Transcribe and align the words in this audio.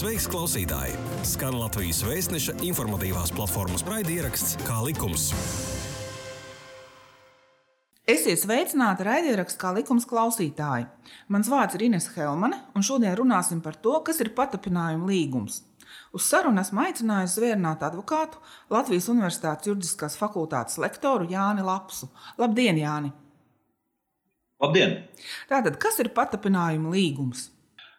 Sveiks, 0.00 0.24
klausītāji! 0.32 0.94
Skan 1.28 1.58
Latvijas 1.60 1.98
vēstneša 2.06 2.54
informatīvās 2.64 3.34
platformas 3.36 3.82
raidieraksts 3.84 4.54
Kā 4.64 4.78
likums. 4.80 5.26
Esiet 8.08 8.40
sveicināti 8.40 9.04
raidierakstā 9.04 9.60
kā 9.60 9.74
likums 9.76 10.08
klausītāji. 10.08 10.86
Mans 11.28 11.52
vārds 11.52 11.76
ir 11.76 11.84
Ines 11.90 12.08
Helmane, 12.14 12.62
un 12.72 12.86
šodien 12.86 13.12
runāsim 13.20 13.60
par 13.60 13.76
to, 13.76 13.98
kas 14.06 14.22
ir 14.24 14.32
patapinājuma 14.40 15.04
līgums. 15.10 15.60
Uz 16.16 16.24
sarunu 16.32 16.64
esmu 16.64 16.86
aicinājusi 16.86 17.36
zvērnātu 17.36 17.90
advokātu 17.92 18.40
Latvijas 18.72 19.12
Universitātes 19.12 19.68
juridiskās 19.68 20.16
fakultātes 20.16 20.80
lektoru 20.80 21.28
Jāni 21.28 21.68
Lapsu. 21.68 22.08
Labdien, 22.40 22.80
Jāni! 22.80 23.12
Labdien! 24.64 25.02
Tātad, 25.52 25.76
kas 25.76 26.00
ir 26.00 26.14
patapinājuma 26.16 26.96
līgums? 26.96 27.50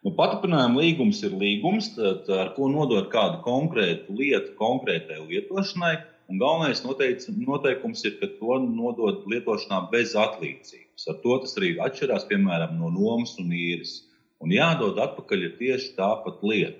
Nu, 0.02 0.14
Patapinājuma 0.18 0.82
līgums 0.82 1.20
ir 1.28 1.34
līgums, 1.38 1.92
tad, 1.94 2.30
ar 2.34 2.56
ko 2.56 2.70
nodot 2.74 3.12
kādu 3.14 3.42
konkrētu 3.46 4.16
lietu 4.18 4.56
konkrētai 4.58 5.20
lietošanai. 5.28 5.98
Un 6.32 6.40
galvenais 6.40 6.82
noteic, 6.86 7.26
noteikums 7.36 8.02
ir, 8.08 8.16
ka 8.22 8.30
to 8.40 8.56
nodod 8.64 9.28
lietošanā 9.30 9.84
bez 9.92 10.16
atlīdzības. 10.18 11.06
Ar 11.12 11.20
to 11.26 11.38
tas 11.44 11.54
arī 11.60 11.74
atšķirās 11.86 12.26
piemēram, 12.32 12.78
no 12.80 12.90
nomas 12.96 13.36
un 13.42 13.52
īres. 13.54 13.98
Un 14.42 14.54
jādod 14.56 14.98
atpakaļ 15.04 15.46
tieši 15.60 15.94
tāpat 16.00 16.42
lieta. 16.42 16.80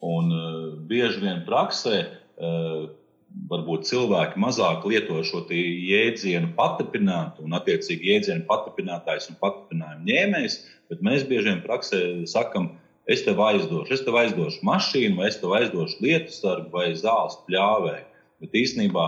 Un, 0.00 0.32
uh, 0.32 0.68
bieži 0.88 1.20
vien 1.20 1.42
praksē 1.44 1.96
uh, 2.06 2.86
varbūt 3.50 3.86
cilvēki 3.88 4.40
mazāk 4.40 4.84
lieto 4.86 5.20
šo 5.26 5.44
jēdzienu 5.50 6.52
patapināt, 6.58 7.38
un 7.42 7.54
attiecīgi 7.58 8.12
jēdzienu 8.12 8.46
patapinātājs 8.48 9.30
un 9.32 9.38
patapinājuma 9.42 10.06
ņēmējs, 10.06 10.58
bet 10.90 11.02
mēs 11.06 11.26
bieži 11.28 11.50
vien 11.50 11.64
praksē 11.64 12.00
sakam, 12.30 12.72
es 13.10 13.24
tev 13.26 13.40
aizdošu, 13.42 13.90
es 13.94 14.04
tev 14.06 14.18
aizdošu 14.20 14.62
mašīnu, 14.66 15.18
vai 15.18 15.30
es 15.30 15.40
tev 15.42 15.54
aizdošu 15.58 15.98
lietu 16.04 16.34
sargu 16.34 16.70
vai 16.74 16.90
zāles 16.98 17.38
pļāvēju. 17.46 18.06
Bet 18.40 18.56
īstenībā 18.56 19.04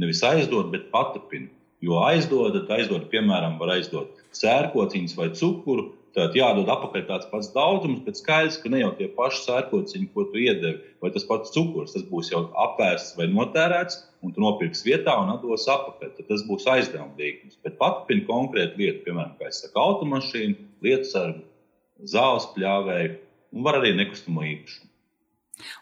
nevis 0.00 0.22
aizdot, 0.26 0.70
bet 0.74 0.90
patapina. 0.92 1.48
Jo 1.80 2.02
aizdodat, 2.04 2.68
aizdod, 2.76 3.06
piemēram, 3.12 3.54
var 3.60 3.78
aizdot 3.78 4.18
sērkociņus 4.36 5.14
vai 5.16 5.30
cukuru, 5.32 5.86
Tad 6.16 6.34
jādod 6.34 6.66
atpakaļ 6.72 7.04
tāds 7.06 7.28
pats 7.30 7.52
daudzums, 7.54 8.00
bet 8.02 8.18
skaidrs, 8.18 8.56
ka 8.58 8.70
ne 8.72 8.80
jau 8.80 8.90
tie 8.98 9.06
paši 9.14 9.44
sērkociņi, 9.44 10.08
ko 10.14 10.24
tu 10.32 10.40
iedevi, 10.42 10.80
vai 11.02 11.12
tas 11.14 11.26
pats 11.28 11.52
cukurs, 11.54 11.94
tas 11.94 12.02
būs 12.08 12.32
jau 12.32 12.40
apvērsts 12.64 13.14
vai 13.18 13.28
notērēts, 13.30 14.00
un 14.26 14.34
tu 14.34 14.42
nopirksi 14.42 14.88
vietā 14.88 15.14
un 15.22 15.30
atdos 15.36 15.68
atpakaļ. 15.70 16.10
Tad 16.16 16.28
tas 16.32 16.42
būs 16.48 16.66
aizdevuma 16.72 17.14
līgums. 17.20 17.60
Bet 17.62 17.78
papildina 17.78 18.26
konkrētu 18.26 18.82
lietu, 18.82 19.04
piemēram, 19.06 19.36
kā 19.38 19.52
es 19.52 19.62
saku, 19.62 19.78
automašīnu, 19.84 20.58
lietu 20.82 21.12
sargu, 21.12 21.46
zāles 22.10 22.50
pļāvēju 22.56 23.14
un 23.54 23.66
var 23.66 23.78
arī 23.78 23.94
nekustamo 24.00 24.44
īpašumu. 24.50 24.90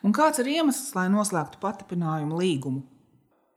Un 0.05 0.15
kāds 0.15 0.43
ir 0.43 0.53
iemesls, 0.59 0.93
lai 0.99 1.06
noslēgtu 1.12 1.61
patapinājumu 1.62 2.41
līgumu? 2.41 2.84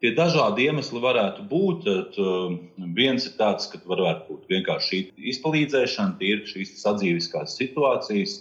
Tie 0.01 0.15
dažādi 0.17 0.65
iemesli 0.65 0.97
varētu 1.01 1.43
būt. 1.49 1.83
Uh, 2.17 2.55
viens 2.97 3.27
ir 3.27 3.35
tāds, 3.37 3.67
ka 3.69 3.77
varētu 3.85 4.31
būt 4.31 4.47
vienkārši 4.49 4.87
šī 4.89 5.01
izpalīdzēšana, 5.35 6.17
tīri 6.17 6.47
šīs 6.49 6.79
sadzīviskās 6.81 7.53
situācijas. 7.59 8.39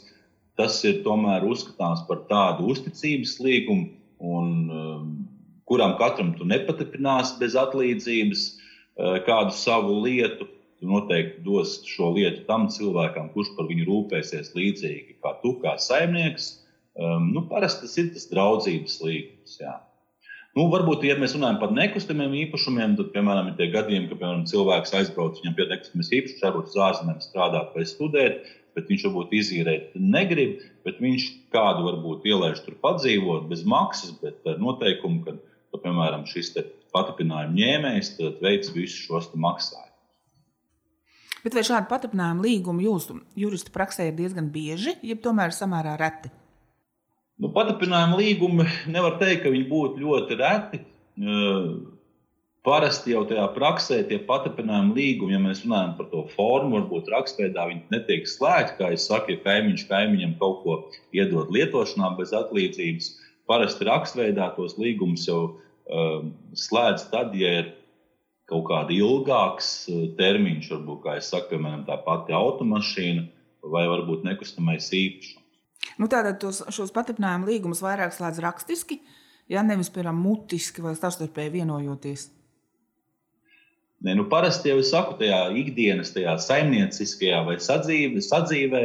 Tas 0.57 0.79
ir 0.89 1.03
tomēr 1.05 1.45
uzskatāms 1.45 2.07
par 2.09 2.23
tādu 2.31 2.71
uzticības 2.73 3.37
līgumu, 3.45 3.91
un, 4.25 4.49
um, 4.73 5.11
kuram 5.69 5.95
katram 6.01 6.33
tu 6.39 6.49
nepatiprināsi 6.49 7.37
bez 7.43 7.59
atlīdzības 7.61 8.47
uh, 8.49 9.21
kādu 9.29 9.53
savu 9.57 10.01
lietu. 10.07 10.49
Tu 10.81 10.89
noteikti 10.89 11.45
dos 11.45 11.75
šo 11.85 12.15
lietu 12.17 12.47
tam 12.49 12.71
cilvēkam, 12.73 13.29
kurš 13.35 13.53
par 13.59 13.69
viņu 13.69 13.85
rūpēsies 13.85 14.55
līdzīgi 14.57 15.19
kā 15.21 15.37
tu, 15.45 15.59
kā 15.61 15.77
saimnieks. 15.77 16.55
Um, 16.97 17.29
nu, 17.37 17.45
parasti 17.53 17.85
tas 17.85 18.01
ir 18.01 18.11
tas 18.17 18.29
draudzības 18.33 18.97
līgums. 19.05 19.61
Jā. 19.61 19.77
Nu, 20.59 20.65
varbūt, 20.67 21.05
ja 21.07 21.15
mēs 21.19 21.37
runājam 21.37 21.61
par 21.61 21.71
nekustamiem 21.75 22.33
īpašumiem, 22.41 22.97
tad, 22.99 23.13
piemēram, 23.15 23.53
ir 23.53 23.59
tie 23.59 23.69
gadījumi, 23.71 24.09
ka 24.11 24.17
piemēram, 24.19 24.47
cilvēks 24.51 24.97
aizbrauc, 24.99 25.39
viņam 25.39 25.55
pie 25.59 25.67
nekustamies 25.71 26.11
īpašums, 26.17 26.43
varbūt 26.43 26.73
uz 26.73 26.81
ārzemēm 26.87 27.21
strādāt 27.23 27.77
vai 27.77 27.85
studēt, 27.87 28.49
bet 28.75 28.91
viņš 28.91 29.05
varbūt 29.07 29.37
izīrēt 29.39 29.95
negrib, 29.95 30.65
bet 30.87 30.99
viņš 31.03 31.29
kādu 31.55 31.87
varbūt 31.87 32.27
ielaiž 32.33 32.65
tur 32.65 32.75
padzīvot 32.83 33.47
bez 33.51 33.63
maksas, 33.63 34.17
bet 34.23 34.43
ar 34.51 34.59
noteikumu, 34.63 35.23
ka, 35.27 35.37
ka 35.71 35.83
piemēram, 35.85 36.27
šis 36.27 36.51
patapinājuma 36.91 37.55
ņēmējs 37.55 38.17
veic 38.43 38.73
visus 38.75 39.07
šos 39.07 39.31
maksājumus. 39.39 39.87
Bet 41.45 41.55
vai 41.57 41.63
šādi 41.65 41.89
patapinājuma 41.89 42.45
līgumi 42.45 42.85
jūsu 42.85 43.23
juristu 43.39 43.73
praksē 43.73 44.11
ir 44.11 44.19
diezgan 44.19 44.51
bieži, 44.53 44.99
jeb 45.07 45.23
tomēr 45.25 45.55
samērā 45.57 45.95
reti? 46.01 46.35
Nu, 47.41 47.49
patapinājuma 47.57 48.19
līgumi 48.21 48.67
nevar 48.95 49.17
teikt, 49.21 49.47
ka 49.47 49.55
viņi 49.55 49.69
būtu 49.71 50.03
ļoti 50.05 50.37
reti. 50.41 50.83
Parasti 52.61 53.15
jau 53.15 53.23
tajā 53.25 53.47
praksē 53.55 54.03
tie 54.11 54.19
patapinājuma 54.29 54.93
līgumi, 54.99 55.33
ja 55.33 55.41
mēs 55.41 55.63
runājam 55.65 55.95
par 55.97 56.11
to 56.11 56.27
formu, 56.35 56.77
varbūt 56.77 57.09
rakstveidā 57.09 57.65
viņi 57.71 57.95
netiek 57.95 58.29
slēgti. 58.29 58.77
Kā 58.77 58.93
jau 58.93 59.01
saku, 59.01 59.33
ja 59.33 59.45
kaimiņš 59.47 59.87
kaimiņam 59.89 60.37
kaut 60.43 60.61
ko 60.67 60.77
iedod 61.17 61.49
lietošanā 61.57 62.13
bez 62.21 62.37
atlīdzības, 62.37 63.11
parasti 63.49 63.89
rakstveidā 63.89 64.53
tos 64.59 64.77
līgumus 64.77 65.25
jau 65.31 65.41
um, 65.49 66.35
slēdz 66.53 67.09
tad, 67.15 67.33
ja 67.41 67.57
ir 67.63 67.75
kaut 68.53 68.67
kāda 68.69 68.93
ilgāks 68.93 69.89
termiņš, 70.21 70.73
varbūt, 70.75 71.05
kā 71.07 71.17
jau 71.17 71.29
saku, 71.33 71.55
piemēram, 71.55 71.89
tā 71.89 71.97
pati 72.05 72.37
automašīna 72.37 73.25
vai 73.73 73.89
varbūt 73.89 74.29
nekustamais 74.29 74.93
īpašums. 74.93 75.40
Nu, 76.01 76.09
tātad 76.13 76.39
tos, 76.43 76.63
šos 76.73 76.93
patiprinājumu 76.97 77.49
līgumus 77.49 77.83
vairāk 77.85 78.13
slēdz 78.15 78.43
rakstiski, 78.45 79.01
ja 79.51 79.65
nevis 79.67 79.91
piemēram 79.93 80.21
mutiski 80.21 80.85
vai 80.85 80.95
savstarpēji 80.99 81.57
vienojoties. 81.61 82.29
Ne, 84.01 84.15
nu, 84.17 84.25
parasti 84.33 84.71
jau 84.71 84.79
es 84.81 84.91
saku, 84.95 85.19
tajā 85.21 85.43
ikdienas, 85.61 86.15
tajā 86.15 86.39
saimnieciskajā 86.41 87.43
vai 87.49 87.59
sadzīvē, 87.61 88.23
sadzīvē 88.25 88.85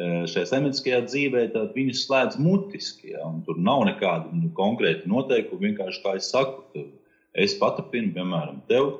šajā 0.00 0.48
saimnieciskajā 0.48 1.00
dzīvē, 1.06 1.44
tad 1.54 1.72
viņus 1.76 2.04
slēdz 2.06 2.36
mutiski. 2.40 3.14
Ja, 3.14 3.24
tur 3.46 3.60
nav 3.60 3.86
nekāda 3.88 4.30
nu, 4.32 4.50
konkrēta 4.56 5.08
noteikuma. 5.10 5.64
Vienkārši 5.68 6.02
kā 6.04 6.14
es 6.18 6.28
saku, 6.32 6.84
es 7.32 7.56
patapinu, 7.60 8.12
piemēram, 8.16 8.62
tev. 8.70 8.92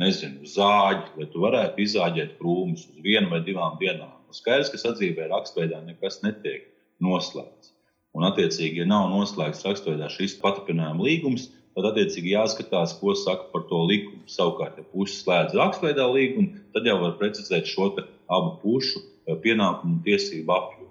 Nezinu, 0.00 0.46
zāģi, 0.46 1.16
lai 1.18 1.26
tu 1.32 1.42
varētu 1.42 1.82
izzāģēt 1.82 2.36
krūmus 2.38 2.86
uz 2.86 3.02
vienu 3.04 3.32
vai 3.32 3.40
divām 3.44 3.74
dienām. 3.80 4.19
Skaidrs, 4.36 4.70
ka 4.72 4.80
sadzīvē 4.80 5.28
rakstveidā 5.30 5.80
nekas 5.86 6.20
netiek 6.24 6.68
noslēgts. 7.02 7.72
Un, 8.16 8.26
attiecīgi, 8.26 8.82
ja 8.82 8.88
nav 8.90 9.08
noslēgts 9.12 9.64
rakstveidā 9.66 10.10
šis 10.10 10.34
patapinājuma 10.42 11.06
līgums, 11.06 11.48
tad, 11.76 11.86
attiecīgi, 11.92 12.34
jāskatās, 12.34 12.96
ko 12.98 13.14
saka 13.18 13.48
par 13.52 13.66
to 13.70 13.84
likumu. 13.86 14.24
Savukārt, 14.30 14.80
ja 14.80 14.86
puses 14.90 15.22
slēdz 15.24 15.54
rakstveidā 15.58 16.06
līgumu, 16.10 16.58
tad 16.74 16.88
jau 16.90 16.98
var 17.04 17.16
precizēt 17.20 17.70
šo 17.70 17.92
abu 17.94 18.56
pušu 18.62 19.00
eh, 19.00 19.36
pienākumu 19.42 19.98
un 19.98 20.04
tiesību 20.06 20.56
apjomu. 20.56 20.88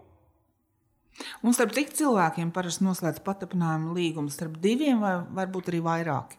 Un 1.44 1.55
starp 1.55 1.73
cik 1.75 1.91
cilvēkiem 1.97 2.53
parasti 2.55 2.85
noslēdz 2.88 3.23
patapinājumu 3.25 3.95
līgumu? 3.97 4.31
Starp 4.31 4.55
diviem 4.63 5.01
vai 5.03 5.17
varbūt 5.41 5.72
arī 5.72 5.81
vairāk? 5.83 6.38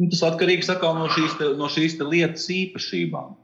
Nu, 0.00 0.08
tas 0.10 0.22
atkarīgs 0.26 0.70
no 0.82 1.06
šīs, 1.12 1.36
te, 1.38 1.52
no 1.58 1.68
šīs 1.70 1.98
lietas 2.00 2.48
īpašībām. 2.50 3.34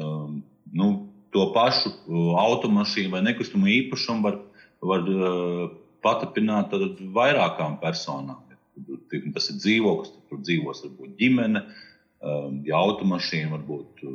Um, 0.00 0.42
nu, 0.72 0.88
to 1.34 1.46
pašu 1.54 1.92
uh, 1.92 2.32
automašīnu 2.42 3.12
vai 3.14 3.22
nekustamo 3.26 3.70
īpašumu 3.70 4.26
var, 4.26 4.38
var 4.92 5.06
uh, 5.10 5.64
patapināt 6.04 6.74
vairākām 7.14 7.78
personām. 7.82 8.46
Tas 9.34 9.50
ir 9.50 9.58
dzīvoklis, 9.60 10.12
tur 10.30 10.40
dzīvos 10.42 10.84
varbūt 10.86 11.16
ģimene. 11.20 11.64
Um, 12.20 12.60
ja 12.68 12.76
automašīna 12.76 13.50
varbūt 13.54 14.04
uh, 14.04 14.14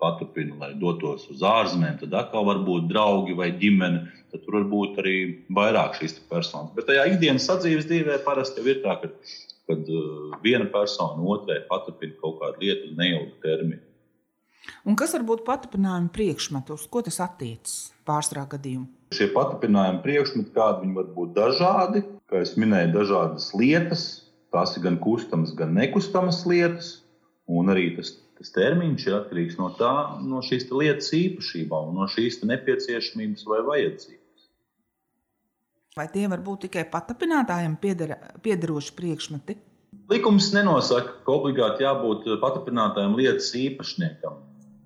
patapina, 0.00 0.56
lai 0.60 0.70
dotos 0.78 1.26
uz 1.32 1.42
ārzemēm, 1.44 1.98
tad 2.00 2.14
atkal 2.16 2.46
var 2.46 2.62
būt 2.66 2.86
draugi 2.90 3.34
vai 3.36 3.50
ģimene. 3.58 4.06
Tad 4.30 4.44
tur 4.44 4.60
var 4.60 4.66
būt 4.70 5.00
arī 5.02 5.16
vairāk 5.50 5.98
šīs 5.98 6.20
personas. 6.30 6.70
Bet 6.76 6.86
tajā 6.90 7.08
ikdienas 7.10 7.48
sadzīves 7.50 7.88
dzīvē 7.90 8.20
parasti 8.26 8.62
ir 8.62 8.84
tā, 8.84 8.94
ka 9.02 9.10
kad 9.70 9.86
viena 10.42 10.66
persona 10.72 11.22
otrai 11.34 11.60
patapina 11.68 12.16
kaut 12.22 12.40
kādu 12.40 12.64
lietu 12.64 12.90
uz 12.90 12.96
neilgu 12.98 13.36
termiņu. 13.44 13.89
Un 14.84 14.96
kas 14.98 15.14
var 15.16 15.24
būt 15.28 15.44
patapinājuma 15.46 16.12
priekšmeti, 16.14 16.74
uz 16.76 16.86
ko 16.92 17.02
tas 17.04 17.20
attiecas 17.24 17.76
pārstrā 18.08 18.44
gadījumā? 18.50 18.88
Šie 19.16 19.30
patapinājuma 19.34 20.02
priekšmeti, 20.04 20.52
kādi 20.54 20.84
viņi 20.84 20.96
var 20.96 21.08
būt 21.16 21.32
dažādi, 21.36 22.02
kā 22.30 22.42
jau 22.42 22.62
minēju, 22.62 22.92
dažādas 22.94 23.50
lietas. 23.58 24.04
Tās 24.54 24.74
ir 24.76 24.82
gan 24.82 24.96
kustamas, 25.02 25.52
gan 25.54 25.76
nekustamas 25.76 26.42
lietas. 26.50 26.90
Un 27.50 27.70
arī 27.70 27.92
tas, 27.96 28.12
tas 28.38 28.50
termiņš 28.54 29.06
ir 29.06 29.16
atkarīgs 29.16 29.58
no, 29.58 29.70
tā, 29.78 29.90
no 30.26 30.42
šīs 30.46 30.68
lietas 30.70 31.10
īpašībām, 31.14 31.92
no 31.94 32.06
šīs 32.10 32.40
nepieciešamības 32.46 33.46
vai 33.50 33.60
vajadzības. 33.66 34.46
Vai 35.98 36.06
tie 36.10 36.28
var 36.30 36.42
būt 36.46 36.68
tikai 36.68 36.86
patapinātājiem 36.90 37.74
piederoši 37.82 38.94
priekšmeti? 38.98 39.58
Likums 40.10 40.52
nenosaka, 40.54 41.16
ka 41.26 41.34
obligāti 41.34 41.86
jābūt 41.86 42.26
patapinātājiem 42.42 43.18
lietas 43.18 43.50
īpašniekam. 43.58 44.38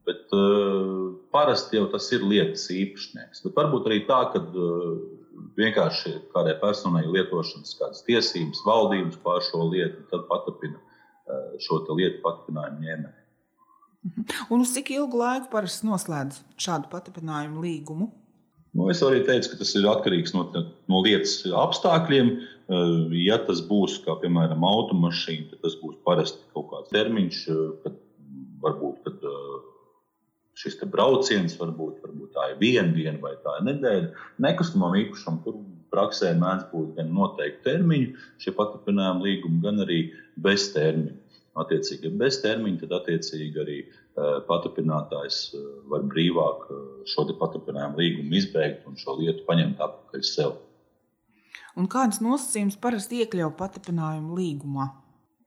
Bet 0.05 0.33
uh, 0.37 1.15
parasti 1.33 1.79
jau 1.79 1.87
tas 1.93 2.11
ir 2.13 2.25
lietas 2.29 2.67
īpašnieks. 2.73 3.45
Bet 3.47 3.57
varbūt 3.57 3.89
arī 3.89 4.03
tā, 4.09 4.21
ka 4.35 4.43
vienkārši 5.59 6.17
kādai 6.35 6.57
personai 6.61 7.05
lietošanas 7.09 7.77
kādas 7.79 8.05
tiesības, 8.07 8.63
valdības 8.67 9.21
pār 9.25 9.43
šo 9.49 9.69
lietu, 9.71 10.05
tad 10.11 10.27
patapina 10.31 10.81
šo 11.65 11.81
lietu 11.97 12.21
patapinājumu 12.25 12.85
ņēmēju. 12.85 13.21
Mhm. 14.05 14.25
Un 14.53 14.61
uz 14.61 14.75
cik 14.75 14.93
ilgu 14.93 15.17
laiku 15.17 15.49
parasti 15.53 15.89
noslēdz 15.89 16.43
šādu 16.61 16.91
patapinājumu 16.93 17.65
līgumu? 17.65 18.11
Nu, 18.75 18.89
es 18.91 19.01
arī 19.07 19.23
teicu, 19.25 19.53
ka 19.53 19.61
tas 19.61 19.71
ir 19.79 19.87
atkarīgs 19.87 20.35
no, 20.35 20.43
no 20.91 21.03
lietas 21.07 21.39
apstākļiem. 21.47 22.33
Ja 23.21 23.37
tas 23.47 23.61
būs, 23.69 24.01
kā 24.05 24.17
piemēram, 24.23 24.65
automašīna, 24.67 25.53
tad 25.53 25.63
tas 25.63 25.77
būs 25.83 26.01
parasti 26.07 26.41
kaut 26.57 26.71
kāds 26.73 26.93
termiņš, 26.95 27.41
kad 27.85 27.99
varbūt 28.65 29.07
kad, 29.07 29.27
šis 30.59 30.79
brauciens, 30.91 31.57
varbūt, 31.59 31.99
varbūt 32.05 32.35
tā 32.37 32.51
ir 32.53 32.61
viena 32.61 32.93
diena 32.95 33.19
vai 33.23 33.35
tā 33.43 33.59
ir 33.59 33.67
nedēļa. 33.71 34.25
Nekustamam 34.45 34.95
īpašam 35.01 35.41
tur 35.45 35.59
praksē 35.95 36.33
mēdz 36.39 36.71
būt 36.73 36.95
gan 36.99 37.13
noteikti 37.15 37.65
termiņi, 37.67 38.09
šie 38.43 38.55
paturpinājumi 38.59 39.29
līgumi, 39.29 39.61
gan 39.65 39.83
arī 39.85 40.01
bez 40.47 40.71
termiņa. 40.75 41.21
Attiecīgi, 41.55 42.11
bez 42.19 42.41
termiņa, 42.43 42.81
tad 42.81 42.97
attiecīgi 42.97 43.61
arī 43.63 43.77
paturpinātājs 44.49 45.39
var 45.91 46.03
brīvāk 46.11 46.65
šo 47.11 47.29
paturpinājumu 47.39 48.01
līgumu 48.01 48.35
izbeigt 48.41 48.89
un 48.91 48.99
šo 48.99 49.15
lietu 49.21 49.47
paņemt 49.47 49.83
atpakaļ 49.87 50.27
sev. 50.27 50.57
Un 51.79 51.87
kādas 51.91 52.21
nosacījumus 52.23 52.79
parasti 52.83 53.23
iekļauj 53.23 53.55
paturpinājumu 53.59 54.39
līgumā? 54.39 54.91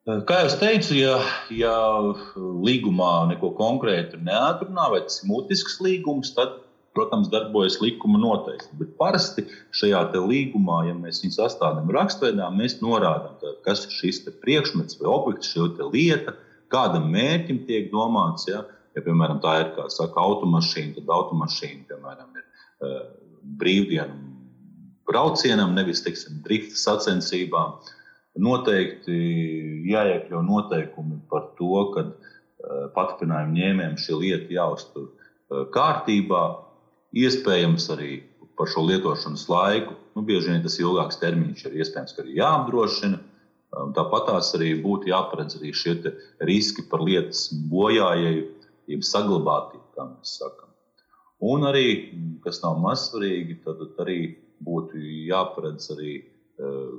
Kā 0.07 0.37
jau 0.39 0.51
teicu, 0.55 0.93
ja, 0.95 1.17
ja 1.51 1.73
līgumā 2.39 3.27
neko 3.33 3.49
konkrētu 3.57 4.21
neatrunā, 4.23 4.85
vai 4.93 5.01
tas 5.03 5.17
ir 5.19 5.27
mutisks 5.27 5.81
līgums, 5.83 6.29
tad, 6.37 6.61
protams, 6.95 7.27
darbojas 7.33 7.75
likuma 7.83 8.21
noteikti. 8.21 8.71
Bet 8.79 8.93
parasti 9.01 9.43
šajā 9.75 10.05
līgumā, 10.15 10.85
ja 10.87 10.93
mēs 10.95 11.19
viņu 11.25 11.35
sastādām 11.35 11.91
rakstveidā, 11.91 12.47
mēs 12.55 12.77
norādām, 12.79 13.35
kas 13.67 13.83
ir 13.89 13.97
šis 13.97 14.21
priekšmets 14.45 15.01
vai 15.01 15.11
objekts, 15.11 15.51
šī 15.51 15.67
lieta, 15.91 16.37
kādam 16.71 17.11
mērķim 17.11 17.65
tiek 17.67 17.91
domāts. 17.91 18.47
Ja, 18.47 18.63
ja 18.95 19.03
piemēram, 19.03 19.43
tā 19.43 19.57
ir 19.65 19.75
saka, 19.91 20.23
automašīna, 20.23 21.01
tad 21.01 21.13
automašīna 21.19 21.83
piemēram, 21.91 22.31
ir 22.39 22.47
uh, 22.47 23.03
brīvdienu 23.59 24.23
braucienam, 25.07 25.75
nevis 25.75 25.99
teiksim, 26.07 26.39
drifta 26.47 26.79
sacensībām. 26.79 27.75
Uh, 27.75 27.93
Noteikti 28.37 29.17
jāiekļauj 29.89 30.43
noteikumi 30.45 31.19
par 31.31 31.51
to, 31.57 31.71
ka 31.93 32.03
eh, 32.07 32.87
paturpinājumu 32.95 33.57
ņēmējiem 33.57 33.97
šī 34.03 34.19
lieta 34.21 34.57
jāuztur 34.57 35.07
eh, 35.07 35.63
kārtībā, 35.73 36.43
iespējams 37.17 37.89
arī 37.95 38.11
par 38.57 38.69
šo 38.71 38.85
lietošanas 38.87 39.47
laiku. 39.51 39.95
Nu, 40.17 40.23
bieži 40.25 40.51
vien 40.51 40.63
tas 40.65 40.77
ilgāks 40.81 41.19
termiņš, 41.21 41.65
ir 41.69 41.81
iespējams, 41.81 42.15
ka 42.15 42.23
arī 42.23 42.37
jāapdrošina. 42.39 43.19
Tāpat 43.93 44.29
tās 44.29 44.53
arī 44.57 44.71
būtu 44.81 45.11
jāparedz 45.11 45.57
arī 45.59 45.73
šie 45.75 45.97
riski 46.47 46.85
par 46.89 47.03
lietas 47.05 47.49
bojājēju, 47.69 48.45
jeb 48.89 49.03
saglabātību, 49.05 49.83
kā 49.93 50.05
mēs 50.07 50.37
sakām. 50.39 50.71
Un 51.45 51.67
arī, 51.69 51.87
kas 52.41 52.63
nav 52.63 52.79
maz 52.81 53.09
svarīgi, 53.11 53.59
tad 53.65 53.83
arī 54.01 54.21
būtu 54.65 54.97
jāparedz 55.27 55.91
arī 55.93 56.13
uh, 56.23 56.95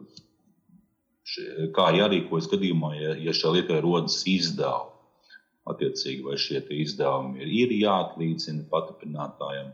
kā 1.77 1.89
jārīkojas 1.97 2.49
gadījumā, 2.53 2.93
ja, 2.99 3.17
ja 3.21 3.35
šajā 3.37 3.59
lietā 3.59 3.81
rodas 3.85 4.21
izdevumi. 4.29 4.95
Attiecīgi, 5.69 6.23
vai 6.25 6.39
šie 6.41 6.63
izdevumi 6.81 7.43
ir, 7.45 7.49
ir 7.53 7.75
jāatlīdzina 7.83 8.65
paturpinātājiem, 8.71 9.69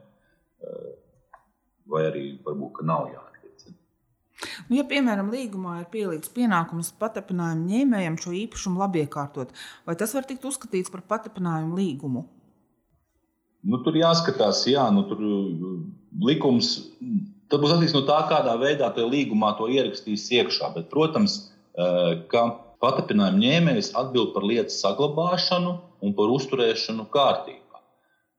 vai 1.90 2.02
arī 2.08 2.24
varbūt 2.42 2.80
nav 2.88 3.06
jāatlīdzina. 3.12 3.76
Nu, 4.66 4.78
ja, 4.80 4.84
piemēram, 4.90 5.30
līgumā 5.30 5.76
ir 5.84 5.90
pielīdz 5.92 6.32
pienākums 6.34 6.90
paturpinājumu 6.98 7.68
ņēmējam 7.70 8.18
šo 8.24 8.34
īpašumu 8.40 8.82
labiekārtot, 8.82 9.54
vai 9.86 9.94
tas 10.00 10.16
var 10.18 10.26
tikt 10.26 10.48
uzskatīts 10.50 10.90
par 10.90 11.04
paturpinājumu 11.14 11.78
līgumu? 11.78 12.24
Nu, 13.64 13.78
tur 13.86 13.94
jāskatās, 13.96 14.66
jā, 14.68 14.82
nu, 14.92 15.06
tur 15.08 15.22
likums 16.26 16.74
Tad 17.52 17.60
būs 17.62 17.74
atkarīgs 17.74 17.94
no 17.96 18.04
tā, 18.08 18.20
kādā 18.30 18.54
veidā 18.60 18.88
tajā 18.94 19.08
līgumā 19.10 19.52
to 19.58 19.68
ierakstīs 19.72 20.28
iekšā. 20.32 20.70
Bet, 20.76 20.88
protams, 20.92 21.36
eh, 21.76 22.22
ka 22.32 22.44
paturpinājuma 22.82 23.42
ņēmējs 23.42 23.92
atbild 24.00 24.32
par 24.34 24.46
lietas 24.48 24.80
saglabāšanu 24.84 25.74
un 26.02 26.14
par 26.16 26.32
uzturēšanu 26.36 27.08
kārtībā. 27.12 27.82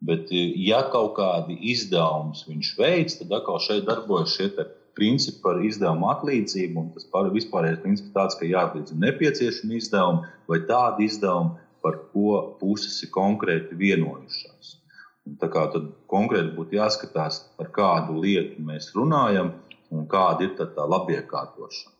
Bet, 0.02 0.32
eh, 0.32 0.54
ja 0.70 0.82
kaut 0.94 1.16
kādi 1.20 1.58
izdevumus 1.74 2.46
viņš 2.50 2.72
veids, 2.78 3.20
tad 3.20 3.32
atkal 3.32 3.60
šeit 3.60 3.86
darbojas 3.86 4.36
šie 4.38 4.50
principi 4.96 5.42
par 5.44 5.60
izdevumu 5.60 6.10
atlīdzību. 6.14 6.94
Tas 6.96 7.06
vispārējais 7.36 7.84
princips 7.84 8.16
tāds, 8.16 8.40
ka 8.40 8.46
jāatlīdzina 8.46 9.12
nepieciešami 9.12 9.78
izdevumi 9.82 10.26
vai 10.48 10.60
tādi 10.70 11.10
izdevumi, 11.10 11.60
par 11.84 12.00
ko 12.14 12.56
puses 12.60 13.04
ir 13.04 13.12
konkrēti 13.14 13.78
vienojušās. 13.78 14.78
Tā 15.26 15.50
kā 15.50 15.66
tad 15.74 15.90
konkrēti 16.12 16.54
būtu 16.54 16.78
jāskatās, 16.78 17.40
par 17.58 17.72
kādu 17.74 18.20
lietu 18.22 18.62
mēs 18.62 18.92
runājam 18.94 19.56
un 19.90 20.06
kāda 20.10 20.46
ir 20.46 20.54
tā, 20.60 20.68
labiekārtošana. 20.86 21.94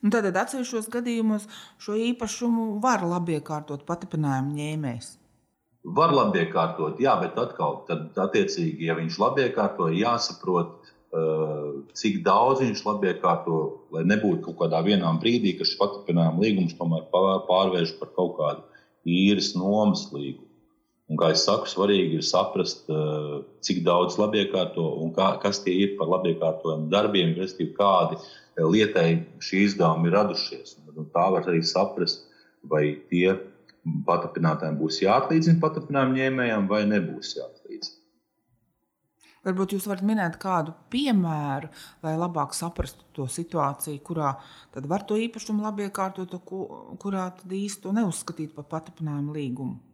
Un 0.00 0.12
tad 0.14 0.30
atsevišķos 0.30 0.86
gadījumos 0.94 1.48
šo 1.82 1.96
īpašumu 2.10 2.78
var 2.84 3.02
labiekārtot 3.04 3.82
paturpinājumu 3.88 4.54
ņēmējs. 4.56 5.10
Var 5.96 6.12
labiekārtot, 6.12 7.00
jā, 7.00 7.16
bet 7.20 7.36
atkal, 7.40 7.82
tad, 7.88 8.10
attiecīgi, 8.20 8.86
ja 8.88 8.96
viņš 8.96 9.18
labiekārto, 9.20 9.88
jāsaprot, 9.96 10.90
cik 12.00 12.20
daudz 12.24 12.62
viņš 12.62 12.84
labiekārto, 12.86 13.60
lai 13.96 14.04
nebūtu 14.06 14.44
kaut 14.46 14.60
kādā 14.62 14.82
vienā 14.86 15.10
brīdī, 15.20 15.56
ka 15.58 15.66
šis 15.66 15.80
paturpinājuma 15.80 16.44
līgums 16.44 16.76
tomēr 16.78 17.08
pārvērš 17.10 17.96
par 17.98 18.12
kaut 18.16 18.36
kādu 18.38 18.62
īres 19.08 19.54
nomas 19.58 20.06
līgumu. 20.14 20.49
Un, 21.10 21.18
kā 21.18 21.32
jau 21.32 21.38
saku, 21.42 21.66
svarīgi 21.66 22.20
ir 22.20 22.26
saprast, 22.26 22.84
eh, 22.86 23.30
cik 23.66 23.82
daudz 23.86 24.14
labiekārto 24.20 24.84
un 25.02 25.10
kā, 25.16 25.32
kas 25.42 25.58
tie 25.64 25.74
ir 25.84 25.96
par 25.98 26.06
labiekārtojumu 26.12 26.86
darbiem, 26.92 27.34
respektīvi, 27.34 27.74
kādi 27.74 28.18
eh, 28.20 28.62
lietai 28.62 29.08
šī 29.42 29.64
izdevumi 29.66 30.06
ir 30.06 30.14
radušies. 30.20 30.76
Un 30.94 31.08
tā 31.10 31.24
var 31.34 31.48
arī 31.50 31.64
saprast, 31.66 32.28
vai 32.62 32.84
tie 33.10 33.34
paturpinātājiem 34.06 34.78
būs 34.78 35.00
jāatlīdzina 35.02 35.58
paturpinājumu 35.64 36.20
ņēmējiem 36.20 36.70
vai 36.70 36.84
nebūs 36.92 37.34
jāatlīdzina. 37.40 37.96
Varbūt 39.48 39.72
jūs 39.72 39.86
varat 39.88 40.04
minēt 40.04 40.34
kādu 40.38 40.74
piemēru, 40.92 41.70
lai 42.04 42.16
labāk 42.20 42.52
saprastu 42.54 43.06
to 43.16 43.24
situāciju, 43.24 43.98
kurā 44.04 44.34
var 44.84 45.06
to 45.08 45.16
īpašumu 45.16 45.64
labi 45.64 45.88
iekārtot, 45.88 46.38
kurā 47.00 47.30
īsti 47.48 47.86
to 47.86 47.94
neuzskatīt 47.96 48.52
par 48.54 48.68
paturpinājumu 48.68 49.40
līgumu. 49.40 49.89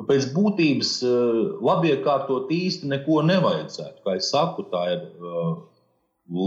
Nu, 0.00 0.06
pēc 0.08 0.30
būtības 0.32 0.90
eh, 1.04 1.40
labiekārtot 1.60 2.48
īsti 2.56 2.88
neko 2.88 3.20
nevajadzētu. 3.28 3.98
Kā 4.06 4.14
jau 4.16 4.22
saku, 4.24 4.62
tā 4.72 4.86
ir 4.94 5.02
uh, 5.20 5.58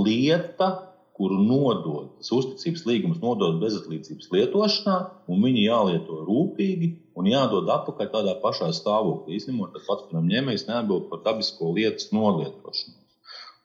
lieta, 0.07 0.69
kuru 1.13 1.37
nodod, 1.37 2.07
tas 2.17 2.31
uzticības 2.33 2.87
līgums 2.89 3.19
nodod 3.21 3.59
bezatlīdzības 3.61 4.31
lietošanā, 4.33 4.95
un 5.29 5.45
viņi 5.45 5.67
jālieto 5.67 6.23
rūpīgi 6.25 6.89
un 7.13 7.29
jādod 7.29 7.69
atpakaļ 7.69 8.09
tādā 8.15 8.33
pašā 8.41 8.71
stāvoklī. 8.73 9.37
Izņemot, 9.37 9.75
ka 9.75 9.83
pats 9.85 10.17
ņēmējs 10.17 10.65
neatbild 10.71 11.05
par 11.11 11.21
dabisko 11.27 11.75
lietas 11.77 12.09
nolietošanu. 12.15 12.97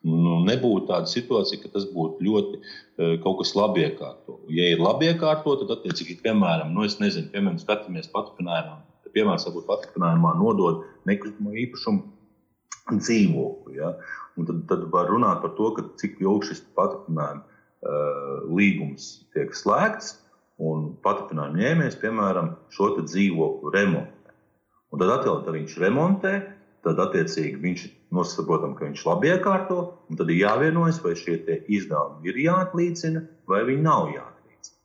Nu, 0.05 0.37
nebūtu 0.45 0.85
tāda 0.91 1.09
situācija, 1.09 1.63
ka 1.63 1.73
tas 1.79 1.89
būtu 1.95 2.29
ļoti 2.29 2.61
uh, 2.61 3.17
kaut 3.25 3.41
kas 3.41 3.57
labi 3.57 3.87
iekārto. 3.87 4.37
Ja 4.53 4.69
ir 4.75 4.85
labi 4.85 5.09
iekārto, 5.09 5.57
tad, 5.63 5.73
attiecīgi, 5.79 6.21
piemēram, 6.29 6.77
nu, 6.77 6.85
nezinu, 6.85 7.33
piemēram, 7.33 7.57
skatāmies 7.65 8.13
paturpinājumā 8.13 8.83
piemērs 9.19 9.49
varbūt 9.49 9.67
patikrinājumā 9.69 10.33
nodod 10.39 10.87
nekustamo 11.11 11.53
īpašumu 11.67 12.97
dzīvokli. 12.97 13.77
Ja? 13.83 13.93
Un 14.39 14.49
tad, 14.49 14.65
tad 14.71 14.87
var 14.95 15.11
runāt 15.11 15.43
par 15.43 15.53
to, 15.59 15.75
cik 16.01 16.23
ilgi 16.23 16.53
šis 16.53 16.63
patikrinājuma 16.79 17.43
uh, 17.43 18.47
līgums 18.55 19.11
tiek 19.35 19.53
slēgts, 19.57 20.15
un 20.59 20.93
patikrinājuma 21.05 21.61
ņēmējs, 21.61 21.99
piemēram, 22.03 22.55
šo 22.75 22.95
dzīvokli 23.01 23.75
remontē. 23.75 24.33
Un 24.89 25.03
tad 25.03 25.13
atkal, 25.19 25.43
kad 25.45 25.55
viņš 25.55 25.77
remontē, 25.83 26.35
tad 26.87 27.01
attiecīgi 27.03 27.61
viņš 27.61 27.85
nosaprotam, 28.15 28.75
ka 28.79 28.87
viņš 28.87 29.05
labi 29.05 29.33
iekārto, 29.35 29.81
un 30.09 30.19
tad 30.19 30.31
ir 30.33 30.43
jāvienojas, 30.47 31.01
vai 31.05 31.15
šie 31.19 31.37
izdevumi 31.69 32.31
ir 32.31 32.41
jāatlīdzina 32.47 33.25
vai 33.51 33.65
viņi 33.69 33.85
nav 33.85 34.09
jāatlīdzina. 34.15 34.77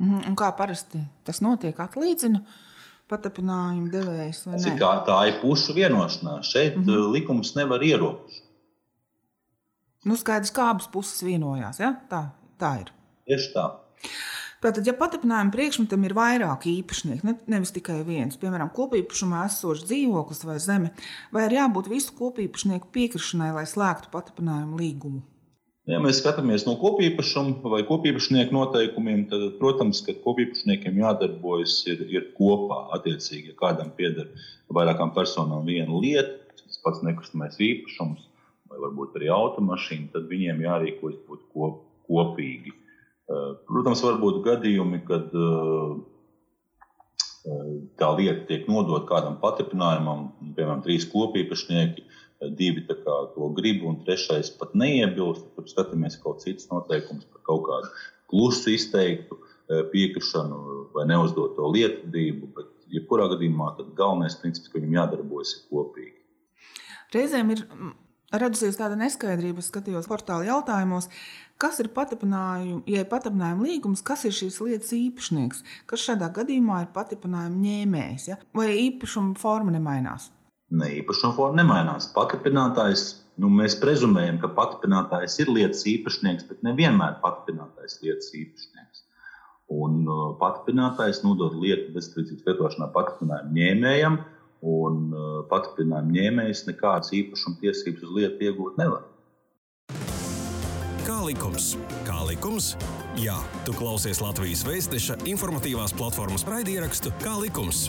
Mm, 0.00 0.20
un 0.30 0.36
kā 0.38 0.50
parasti 0.56 1.02
tas 1.28 1.40
notiek, 1.44 1.76
atlīdzina 1.80 2.42
patapinājumu 3.10 3.90
devējs. 3.92 4.44
Tā, 4.78 4.92
tā 5.06 5.18
ir 5.28 5.40
pušu 5.42 5.74
vienošanās. 5.76 6.46
Šeit 6.52 6.76
mm 6.76 6.84
-hmm. 6.86 7.12
likums 7.16 7.54
nevar 7.58 7.82
ierobežot. 7.82 8.46
Nu, 10.04 10.16
skaidrs, 10.16 10.52
kā 10.56 10.70
abas 10.72 10.88
puses 10.88 11.20
vienojās. 11.22 11.80
Ja? 11.80 11.92
Tā, 12.08 12.30
tā 12.60 12.80
ir. 12.80 12.92
Tieši 13.28 13.52
tā. 13.52 13.66
Tātad, 14.60 14.84
ja 14.84 14.92
patapinājuma 14.92 15.52
priekšmetam 15.54 16.02
ir 16.04 16.12
vairāki 16.16 16.74
īpašnieki, 16.82 17.24
ne, 17.24 17.34
nevis 17.48 17.72
tikai 17.72 18.02
viens, 18.04 18.36
piemēram, 18.36 18.68
kopīpašumā 18.76 19.46
esošs 19.48 19.86
dzīvoklis 19.88 20.44
vai 20.44 20.58
zeme, 20.60 20.90
vai 21.32 21.46
ir 21.46 21.56
jābūt 21.56 21.88
visu 21.88 22.12
kopīpašnieku 22.18 22.90
piekrišanai, 22.92 23.54
lai 23.56 23.64
slēgtu 23.68 24.12
patapinājumu 24.12 24.76
līgumu? 24.76 25.22
Ja 25.88 25.96
mēs 26.02 26.18
skatāmies 26.20 26.66
no 26.66 26.74
kopīpašuma 26.80 27.70
vai 27.72 27.80
kopīpašnieku 27.88 28.52
noteikumiem, 28.52 29.24
tad, 29.30 29.46
protams, 29.62 30.02
ka 30.04 30.12
kopīpašniekiem 30.26 30.98
jādarbojas 31.00 31.78
ir, 31.88 32.02
ir 32.12 32.26
kopā. 32.36 32.82
Attiecīgi, 32.98 33.54
ja 33.54 33.56
kādam 33.58 33.94
pieder 33.96 34.28
vairākām 34.76 35.14
personām 35.16 35.64
viena 35.64 36.02
lieta, 36.02 36.36
tas 36.60 36.82
pats 36.84 37.00
nekustamais 37.06 37.56
īpašums 37.56 38.26
vai 38.70 38.78
varbūt 38.84 39.16
arī 39.18 39.32
automašīna, 39.34 40.12
tad 40.12 40.28
viņiem 40.30 40.62
jārīkojas 40.62 41.18
būtu 41.26 41.72
kopīgi. 42.06 42.76
Eh, 43.30 43.50
protams, 43.66 44.02
var 44.06 44.20
būt 44.22 44.40
gadījumi, 44.46 45.02
kad 45.08 45.34
eh, 45.38 45.90
eh, 47.50 47.68
tā 48.00 48.12
lieta 48.18 48.46
tiek 48.48 48.68
nodota 48.70 49.06
kādam 49.10 49.40
patripinājumam, 49.42 50.28
piemēram, 50.56 50.84
trīs 50.86 51.08
kopīpašnieki, 51.10 52.06
divi 52.56 52.86
to 52.88 53.48
grib, 53.56 53.84
un 53.86 54.00
trešais 54.04 54.52
pat 54.58 54.74
neiebilst. 54.74 55.46
Tur 55.56 55.68
skatāmies 55.68 56.18
kaut 56.22 56.42
citas 56.44 56.70
noteikumus 56.72 57.28
par 57.28 57.44
kaut 57.46 57.66
kādu 57.68 57.92
klusu 58.30 58.74
izteiktu 58.74 59.38
piekrišanu 59.92 60.60
vai 60.94 61.06
neuzdoto 61.10 61.68
lietvedību, 61.74 62.52
bet 62.56 62.70
jebkurā 62.90 63.28
gadījumā 63.34 63.74
galvenais 63.98 64.38
princips, 64.40 64.70
ka 64.70 64.80
viņam 64.80 64.96
jādarbojas 64.98 65.54
kopīgi. 65.70 66.16
Reizēm 67.14 67.52
ir 67.54 67.64
radusies 68.34 68.78
tāda 68.78 68.98
neskaidrība, 68.98 69.62
skatījos 69.62 70.08
portāla 70.10 70.46
jautājumos, 70.48 71.08
kas 71.60 71.80
ir 71.82 71.90
patapinājuma, 71.94 72.82
ja 72.90 73.04
ir 73.04 73.08
patapinājuma 73.10 73.66
līgums, 73.66 74.02
kas 74.06 74.24
ir 74.26 74.34
šīs 74.34 74.60
lietas 74.64 74.92
īpašnieks, 74.96 75.64
kas 75.90 76.06
šādā 76.08 76.30
gadījumā 76.40 76.84
ir 76.84 76.92
patapinājuma 76.94 77.64
ņēmējs, 77.66 78.28
ja? 78.30 78.38
vai 78.56 78.70
īpašuma 78.88 79.38
forma 79.38 79.74
nemainās? 79.74 80.30
Ne, 80.70 80.88
īpašuma 81.00 81.34
forma 81.34 81.62
nemainās. 81.62 82.08
Patapinātājs, 82.14 83.04
nu, 83.42 83.50
mēs 83.50 83.74
prezumējam, 83.82 84.38
ka 84.42 84.52
patapinātājs 84.54 85.40
ir 85.42 85.50
lietas 85.50 85.82
īpašnieks, 85.90 86.46
bet 86.50 86.66
nevienmēr 86.66 87.18
patapinātājs 87.24 87.98
ir 87.98 88.10
lietas 88.10 88.34
īpašnieks. 88.38 89.06
Un 89.70 90.02
uh, 90.06 90.28
patapinātājs 90.38 91.24
nodod 91.24 91.56
lietu 91.58 91.92
bezstrīdības 91.94 92.46
lietošanā 92.46 92.90
patapinājuma 92.94 93.54
ņēmējam, 93.58 94.18
uh, 94.18 94.40
un 94.66 95.08
uh, 95.14 95.28
patikrinājuma 95.50 96.12
ņēmējs 96.16 96.66
nekādas 96.68 97.14
īpašuma 97.16 97.60
tiesības 97.62 98.04
uz 98.04 98.12
lietu 98.16 98.48
iegūt 98.48 98.80
nevar. 98.80 99.06
Kā 101.06 101.16
likums? 101.24 101.72
Kā 102.06 102.20
likums? 102.28 102.74
Jā, 103.18 103.38
tu 103.66 103.74
klausies 103.76 104.20
Latvijas 104.22 104.62
Vēstneša 104.68 105.20
informatīvās 105.28 105.96
platformas 105.96 106.46
raidierakstu 106.48 107.14
Kā 107.24 107.34
likums? 107.40 107.88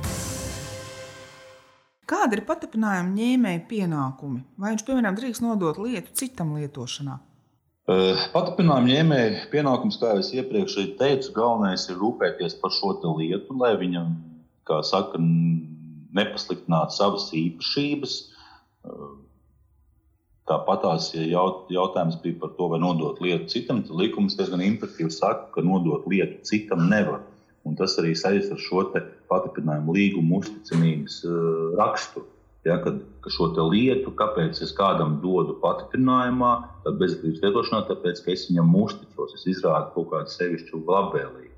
Kāda 2.11 2.35
ir 2.35 2.43
patapinājuma 2.43 3.13
ņēmēja 3.15 3.59
pienākumi? 3.69 4.41
Vai 4.59 4.73
viņš, 4.73 4.81
piemēram, 4.87 5.15
drīkst 5.15 5.43
nodot 5.45 5.77
lietu 5.79 6.11
citam 6.19 6.51
lietošanā? 6.57 7.21
Uh, 7.91 8.19
Patapinājuma 8.33 8.89
ņēmēja 8.89 9.45
pienākums, 9.53 9.97
kā 10.01 10.11
jau 10.11 10.23
es 10.23 10.33
iepriekš 10.35 10.75
teicu, 10.99 11.31
galvenais 11.37 11.87
ir 11.87 11.97
rūpēties 12.01 12.57
par 12.59 12.75
šo 12.75 12.97
lietu, 13.15 13.55
lai 13.57 13.71
viņam, 13.79 14.11
kā 14.67 14.81
saka, 14.83 15.21
nepasliktināt 16.19 16.91
savas 16.95 17.29
īpašības. 17.35 18.17
Tāpat 20.51 20.83
tās 20.83 21.09
ja 21.15 21.23
jaut, 21.23 21.69
jautājums 21.71 22.19
bija 22.23 22.41
par 22.41 22.51
to, 22.57 22.67
vai 22.73 22.81
nodot 22.83 23.21
lietu 23.23 23.47
citam. 23.53 23.83
Tad 23.87 23.95
likums 23.95 24.35
diezgan 24.35 24.63
imperatīvi 24.65 25.13
saka, 25.15 25.47
ka 25.55 25.63
nodot 25.63 26.07
lietu 26.11 26.41
citam 26.49 26.89
nevar. 26.91 27.23
Un 27.67 27.77
tas 27.77 27.93
arī 28.01 28.13
saistīts 28.17 28.51
ar 28.55 28.61
šo 28.61 28.83
pastiprinājumu 29.29 29.93
līgumu 29.95 30.41
uzticamības 30.41 31.19
uh, 31.27 31.41
raksturu. 31.77 32.27
Ja, 32.65 32.75
kad 32.77 32.99
šo 33.33 33.47
lietu, 33.71 34.11
kāpēc 34.13 34.59
es 34.61 34.73
kādam 34.77 35.15
dodu 35.23 35.55
patikrinājumā, 35.63 36.51
tad 36.83 36.99
bezdarības 37.01 37.41
lietošanā, 37.41 37.79
tāpēc, 37.87 38.21
ka 38.21 38.33
es 38.35 38.45
viņam 38.51 38.75
uzticos, 38.83 39.33
es 39.39 39.47
izrādu 39.55 39.89
kaut 39.95 40.11
kādu 40.11 40.33
sevišķu 40.35 40.83
labvēlību. 40.85 41.55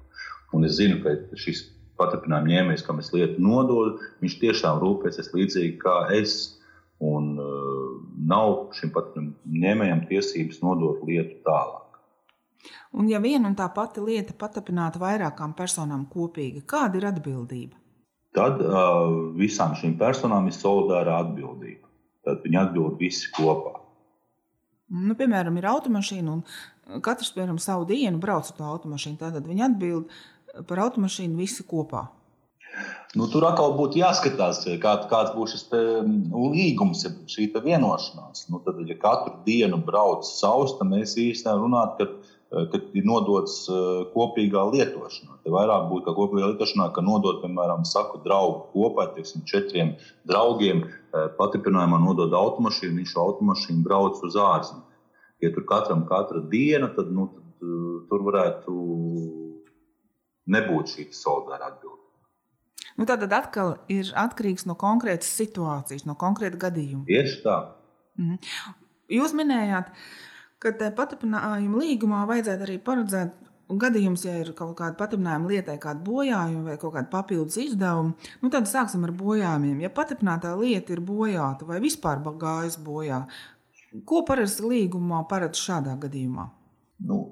Un 0.55 0.63
es 0.63 0.77
zinu, 0.77 1.01
ka 1.03 1.17
šis 1.39 1.65
paturpinājuma 1.99 2.53
ņēmējs, 2.53 2.85
kam 2.87 3.03
es 3.03 3.11
lietu 3.13 3.43
nododu, 3.43 3.97
viņš 4.23 4.39
tiešām 4.45 4.79
rūpēsies 4.83 5.33
līdzīgi 5.35 5.77
kā 5.83 5.97
es. 6.15 6.37
Un 7.03 7.33
uh, 7.35 7.95
nav 8.31 8.69
šim 8.77 8.93
paturpinājuma 8.95 9.63
ņēmējam 9.65 10.05
tiesības 10.07 10.63
nodot 10.63 11.03
lietu 11.03 11.41
tālāk. 11.43 11.82
Un, 12.93 13.07
ja 13.11 13.19
viena 13.23 13.49
un 13.49 13.55
tā 13.59 13.67
pati 13.73 14.03
lieta 14.03 14.35
paturpināta 14.37 15.01
vairākām 15.01 15.55
personām 15.57 16.05
kopīgi, 16.11 16.63
kāda 16.69 16.99
ir 16.99 17.07
atbildība? 17.09 17.79
Tad 18.33 18.61
uh, 18.65 19.33
visām 19.37 19.75
šīm 19.77 19.97
personām 19.99 20.47
ir 20.49 20.55
solidāra 20.57 21.19
atbildība. 21.21 21.89
Tad 22.25 22.41
viņi 22.45 22.59
atbild 22.61 22.97
visi 23.01 23.29
kopā. 23.35 23.75
Nu, 24.93 25.15
piemēram, 25.17 25.55
ir 25.57 25.67
automašīna, 25.69 26.33
un 26.33 27.03
katrs 27.03 27.33
piemēram, 27.35 27.59
savu 27.61 27.85
dienu 27.89 28.19
brauc 28.21 28.49
ar 28.49 28.57
to 28.57 28.65
automašīnu. 28.75 29.19
Tad 29.21 29.47
viņi 29.47 29.65
atbild 29.67 30.11
par 30.69 30.83
automašīnu 30.85 31.39
visi 31.39 31.65
kopā? 31.67 32.07
Nu, 33.13 33.27
tur 33.29 33.45
atkal 33.45 33.75
būtu 33.77 33.99
jāskatās, 33.99 34.63
kā, 34.81 34.93
kāds 35.09 35.33
būs 35.35 35.53
šis 35.53 35.67
līgums, 35.73 37.03
šī 37.29 37.51
vienošanās. 37.53 38.47
Nu, 38.49 38.61
tad, 38.65 38.79
ja 38.89 38.97
katru 38.97 39.35
dienu 39.45 39.77
brauc 39.85 40.25
savs, 40.25 40.73
tad 40.79 40.89
mēs 40.89 41.13
īstenībā 41.21 41.59
runājam, 41.61 41.93
ka, 41.99 42.32
ka 42.53 42.79
ir 42.93 43.05
nodots 43.07 43.63
kopīgā 44.13 44.63
lietošanā. 44.69 45.39
Te 45.43 45.53
vairāk 45.53 45.87
būtu 45.89 46.05
kā 46.07 46.15
kopīgā 46.17 46.51
lietošanā, 46.51 46.89
ka 46.95 47.03
nodot, 47.05 47.41
piemēram, 47.43 47.85
saku 47.89 48.21
draugu 48.25 48.67
kopā, 48.73 49.07
teiksim, 49.15 49.45
četriem 49.49 49.95
draugiem, 50.29 50.85
patripinājumā 51.39 51.99
nodod 52.03 52.35
automašīnu, 52.37 52.99
viņš 53.01 53.15
automašīnu 53.25 53.85
brauc 53.85 54.21
uz 54.25 54.37
ārzemēm. 54.39 54.85
Ja 55.43 55.51
tur 55.51 55.65
katram 55.67 56.05
katra 56.07 56.39
diena, 56.51 56.87
tad, 56.95 57.09
nu, 57.11 57.27
tad 57.33 57.67
tur 58.09 58.23
varētu 58.29 58.77
nebūtu 60.53 60.95
šī 60.95 61.09
solidāra 61.15 61.71
atbilde. 61.73 62.01
Nu, 62.99 63.07
tad 63.09 63.25
atkal 63.25 63.77
ir 63.91 64.11
atkarīgs 64.19 64.67
no 64.69 64.75
konkrētas 64.79 65.31
situācijas, 65.39 66.05
no 66.05 66.15
konkrēta 66.19 66.59
gadījuma. 66.67 67.07
Tieši 67.09 67.39
tā. 67.45 67.57
Mhm. 68.19 68.37
Jūs 69.13 69.33
minējāt, 69.35 69.89
ka 70.63 70.91
paturpinājuma 70.97 71.81
līgumā 71.83 72.23
vajadzētu 72.29 72.67
arī 72.67 72.77
paredzēt 72.83 73.39
gadījums, 73.83 74.25
ja 74.27 74.35
ir 74.41 74.51
kaut 74.57 74.75
kāda 74.79 74.97
paturpinājuma 74.99 75.51
lietai, 75.51 75.77
kāda 75.81 76.03
bojājuma 76.05 76.71
vai 76.71 76.79
kaut 76.81 76.95
kāda 76.97 77.09
papildus 77.11 77.59
izdevuma. 77.63 78.15
Nu, 78.41 78.51
tad 78.53 78.67
sāksim 78.69 79.05
ar 79.07 79.13
bojājumiem. 79.17 79.83
Ja 79.85 79.91
paturpinātā 79.93 80.53
lieta 80.59 80.95
ir 80.95 81.03
bojāta 81.05 81.67
vai 81.69 81.79
vispār 81.83 82.21
gājusi 82.23 82.83
bojā, 82.85 83.23
ko 84.09 84.23
parasti 84.27 84.67
līgumā 84.67 85.23
paredz 85.29 85.61
šādā 85.61 85.95
gadījumā? 86.01 86.49
Nu, 87.03 87.23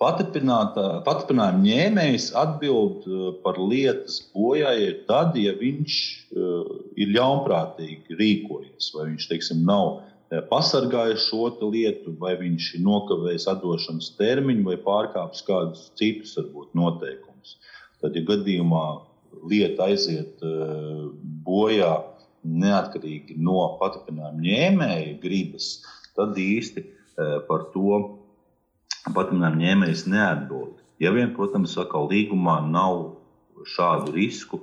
Paturpinājuma 0.00 1.60
ņēmējs 1.60 2.30
atbild 2.40 3.04
eh, 3.04 3.24
par 3.44 3.58
lietas 3.60 4.22
bojāju 4.32 4.94
tad, 5.08 5.36
ja 5.36 5.52
viņš 5.58 5.98
eh, 6.32 6.70
ir 7.04 7.12
ļaunprātīgi 7.12 8.16
rīkojies, 8.20 8.88
vai 8.96 9.10
viņš 9.10 9.28
teiksim, 9.28 9.60
nav 9.68 10.00
pasargājis 10.50 11.28
šo 11.28 11.48
lietu, 11.70 12.14
vai 12.20 12.34
viņš 12.40 12.70
ir 12.78 12.84
nokavējis 12.86 13.48
atdošanas 13.52 14.12
termiņu, 14.18 14.64
vai 14.68 14.76
pārkāpis 14.86 15.44
kādus 15.46 15.88
citus 15.98 16.34
varbūt, 16.38 16.72
noteikumus. 16.78 17.58
Tad, 18.00 18.16
ja 18.16 18.24
gadījumā 18.28 18.84
lieta 19.50 19.88
aiziet 19.90 20.42
bojā 21.44 21.92
neatkarīgi 22.44 23.38
no 23.40 23.76
paturpinājuma 23.80 24.44
ņēmēja 24.44 25.16
gribas, 25.22 25.78
tad 26.16 26.36
īsti 26.38 26.84
par 27.48 27.68
to 27.74 28.00
patinājuma 29.14 29.60
ņēmējs 29.60 30.06
neatbild. 30.10 30.80
Ja 31.02 31.12
vien, 31.14 31.32
protams, 31.36 31.76
atkal 31.80 32.08
līgumā 32.10 32.60
nav 32.68 33.16
šādu 33.74 34.14
risku, 34.14 34.60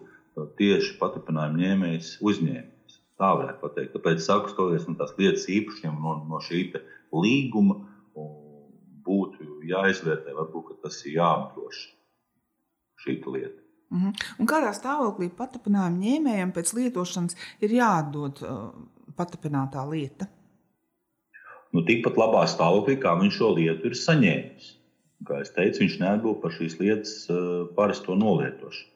tieši 0.57 0.95
paturpinājuma 1.01 1.65
ņēmējs 1.65 2.15
uzņēmējs. 2.21 2.80
Tā 3.21 3.31
varētu 3.37 3.61
pateikt. 3.61 3.93
Tāpēc, 3.95 4.21
saku, 4.25 4.49
skatoties 4.49 4.87
no 4.89 4.97
tās 4.99 5.13
lietas 5.19 5.47
īpašiem, 5.51 5.97
no, 6.01 6.17
no 6.29 6.41
šī 6.41 6.63
līguma, 7.13 7.77
būtu 9.05 9.61
jāizvērtē, 9.69 10.33
varbūt 10.37 10.75
tas 10.83 10.99
ir 11.05 11.19
jāapdrošina 11.19 11.97
šī 13.01 13.17
lieta. 13.33 13.61
Mm 13.91 14.01
-hmm. 14.01 14.27
Un 14.39 14.47
kādā 14.47 14.73
stāvoklī 14.73 15.29
paturpinājuma 15.37 16.03
ņēmējam 16.05 16.51
pēc 16.55 16.73
lietošanas 16.77 17.35
ir 17.61 17.73
jāatdod 17.75 18.41
uh, 18.41 18.69
paturpinātā 19.17 19.83
lieta? 19.89 20.27
nu, 21.75 21.83
tikpat 21.87 22.19
labā 22.19 22.45
stāvoklī, 22.49 22.97
kā 23.01 23.15
viņš 23.19 23.39
šo 23.39 23.51
lietu 23.57 23.91
ir 23.91 23.97
saņēmis. 23.97 24.71
Kā 25.27 25.41
jau 25.41 25.51
teicu, 25.55 25.83
viņš 25.83 25.97
neatbild 26.01 26.39
par 26.41 26.55
šīs 26.55 26.79
lietas 26.81 27.13
uh, 27.29 27.67
parasto 27.77 28.15
nolietošanu. 28.17 28.89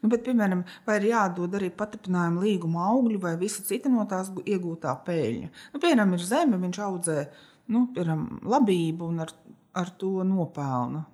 Nu, 0.00 0.10
bet, 0.10 0.24
piemēram, 0.26 0.64
vai 0.86 0.96
ir 0.98 1.10
jādod 1.12 1.54
arī 1.54 1.70
paturpinājuma 1.74 2.42
līguma 2.42 2.88
augļi 2.90 3.20
vai 3.22 3.36
visa 3.40 3.62
cita 3.66 3.92
no 3.92 4.02
tās 4.10 4.32
iegūtā 4.42 4.96
peļņa? 5.06 5.52
Nu, 5.74 5.82
piemēram, 5.82 6.16
ir 6.16 6.26
zeme, 6.26 6.58
viņš 6.64 6.82
audzē 6.88 7.18
nu, 7.70 7.86
piemēram, 7.94 8.26
labību 8.50 9.08
un 9.12 9.24
ar, 9.26 9.32
ar 9.78 9.94
to 10.00 10.20
nopelna. 10.26 11.06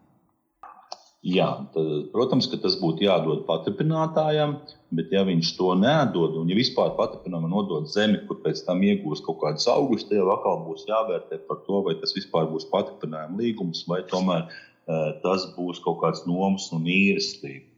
Jā, 1.26 1.48
tad, 1.75 1.86
protams, 2.12 2.46
ka 2.46 2.58
tas 2.62 2.76
būtu 2.78 3.02
jādod 3.02 3.42
paturpinātājam, 3.48 4.52
bet 4.94 5.10
ja 5.10 5.25
viņš 5.26 5.48
to 5.58 5.72
nedod, 5.80 6.36
un 6.38 6.52
ja 6.52 6.58
vispār 6.58 6.92
paturpinājumam 6.98 7.50
nodod 7.50 7.88
zemi, 7.90 8.20
kur 8.28 8.38
pēc 8.44 8.62
tam 8.68 8.84
iegūs 8.86 9.25
kaut 9.26 9.40
kādas 9.40 9.66
augustus, 9.72 10.06
tad 10.12 10.20
jau 10.20 10.28
atkal 10.36 10.62
būs 10.68 10.86
jāvērtē 10.86 11.40
par 11.48 11.64
to, 11.66 11.80
vai 11.88 11.96
tas 11.98 12.14
vispār 12.14 12.46
būs 12.52 12.68
paturpinājuma 12.70 13.40
līgums, 13.42 13.82
vai 13.90 14.04
tomēr 14.12 14.46
uh, 14.46 15.08
tas 15.25 15.48
būs 15.56 15.82
kaut 15.82 15.98
kāds 16.04 16.22
nomas 16.30 16.70
un 16.76 16.86
īres 16.86 17.34
līgums. 17.42 17.75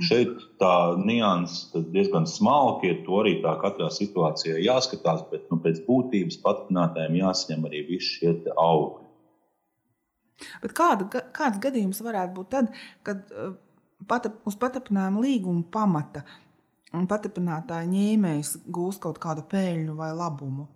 Mm. 0.00 0.06
Šeit 0.08 0.44
tā 0.60 0.74
nianses 0.96 1.86
diezgan 1.92 2.24
smalki 2.30 2.88
ir. 2.88 3.00
To 3.04 3.20
arī 3.20 3.36
tā 3.44 3.52
katrā 3.60 3.90
situācijā 3.92 4.56
jāskatās, 4.64 5.26
bet 5.30 5.46
nu, 5.52 5.60
pēc 5.60 5.82
būtības 5.84 6.40
paturpinātājiem 6.44 7.20
jāsaņem 7.20 7.66
arī 7.68 7.84
visi 7.92 8.14
šie 8.16 8.34
augļi. 8.56 9.08
Bet 10.62 10.72
kāda, 10.72 11.24
kāds 11.36 11.60
gadījums 11.60 12.00
varētu 12.00 12.38
būt 12.38 12.48
tad, 12.54 12.70
kad 13.04 13.26
uh, 13.28 13.52
pata, 14.08 14.32
uz 14.48 14.56
patapinājuma 14.56 15.20
līguma 15.20 15.66
pamata 15.72 16.24
patapinātāja 16.90 17.86
ņēmējs 17.86 18.56
gūs 18.74 18.98
kaut 18.98 19.20
kādu 19.22 19.44
peļņu 19.46 19.94
vai 19.94 20.10
labumu? 20.16 20.66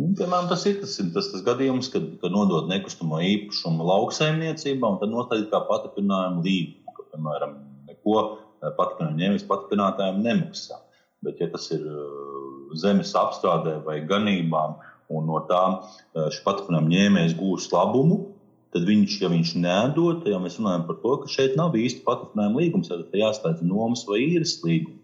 Un, 0.00 0.14
piemēram, 0.16 0.46
tas 0.48 0.62
ir 0.64 0.78
tas, 0.80 0.94
tas, 0.96 1.26
tas 1.34 1.42
gadījums, 1.44 1.90
kad, 1.92 2.06
kad 2.22 2.32
nodod 2.32 2.70
nekustamo 2.70 3.18
īpašumu 3.20 3.84
lauksaimniecībā, 3.84 4.88
un 4.88 4.96
tad 5.02 5.12
noteikti 5.12 5.50
kā 5.52 5.60
patapinājuma 5.68 6.40
līgumu, 6.46 6.94
ka, 6.96 7.04
piemēram, 7.12 7.58
neko 8.00 8.22
eh, 8.62 8.72
patapinājuma 8.76 9.18
ņēmējs 9.18 9.46
patapinātājiem 9.48 10.22
nemaksā. 10.24 10.80
Bet, 11.24 11.40
ja 11.40 11.50
tas 11.52 11.70
ir 11.70 11.80
eh, 11.80 12.74
zemes 12.80 13.14
apstrādē 13.14 13.80
vai 13.84 14.00
ganībām, 14.06 14.78
un 15.10 15.26
no 15.26 15.40
tām 15.48 15.80
eh, 15.80 16.30
šis 16.30 16.44
patvaram 16.44 16.88
ņēmējs 16.88 17.36
gūs 17.38 17.70
labumu, 17.72 18.26
tad 18.72 18.86
viņš, 18.86 19.18
ja 19.20 19.28
viņš 19.32 19.54
nedod, 19.58 20.22
tad 20.24 20.40
mēs 20.40 20.58
runājam 20.60 20.86
par 20.86 21.00
to, 21.02 21.16
ka 21.22 21.28
šeit 21.28 21.56
nav 21.58 21.74
īsti 21.74 22.04
patvarinājuma 22.06 22.60
līgums, 22.62 22.88
tad 22.88 23.14
jāslēdz 23.18 23.64
nomas 23.66 24.06
vai 24.06 24.22
īres 24.28 24.60
līgums. 24.64 24.96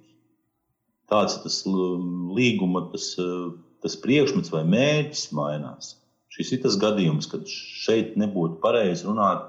Tāds 1.11 1.37
ir 1.37 1.43
tas 1.45 1.61
līguma, 2.35 2.89
tas, 2.91 3.13
tas 3.83 3.95
priekšmets 4.03 4.51
vai 4.51 4.65
mērķis 4.67 5.29
mainās. 5.39 5.93
Šis 6.35 6.51
ir 6.57 6.63
tas 6.65 6.79
gadījums, 6.83 7.29
kad 7.31 7.47
šeit 7.47 8.17
nebūtu 8.19 8.59
pareizi 8.63 9.07
runāt 9.07 9.45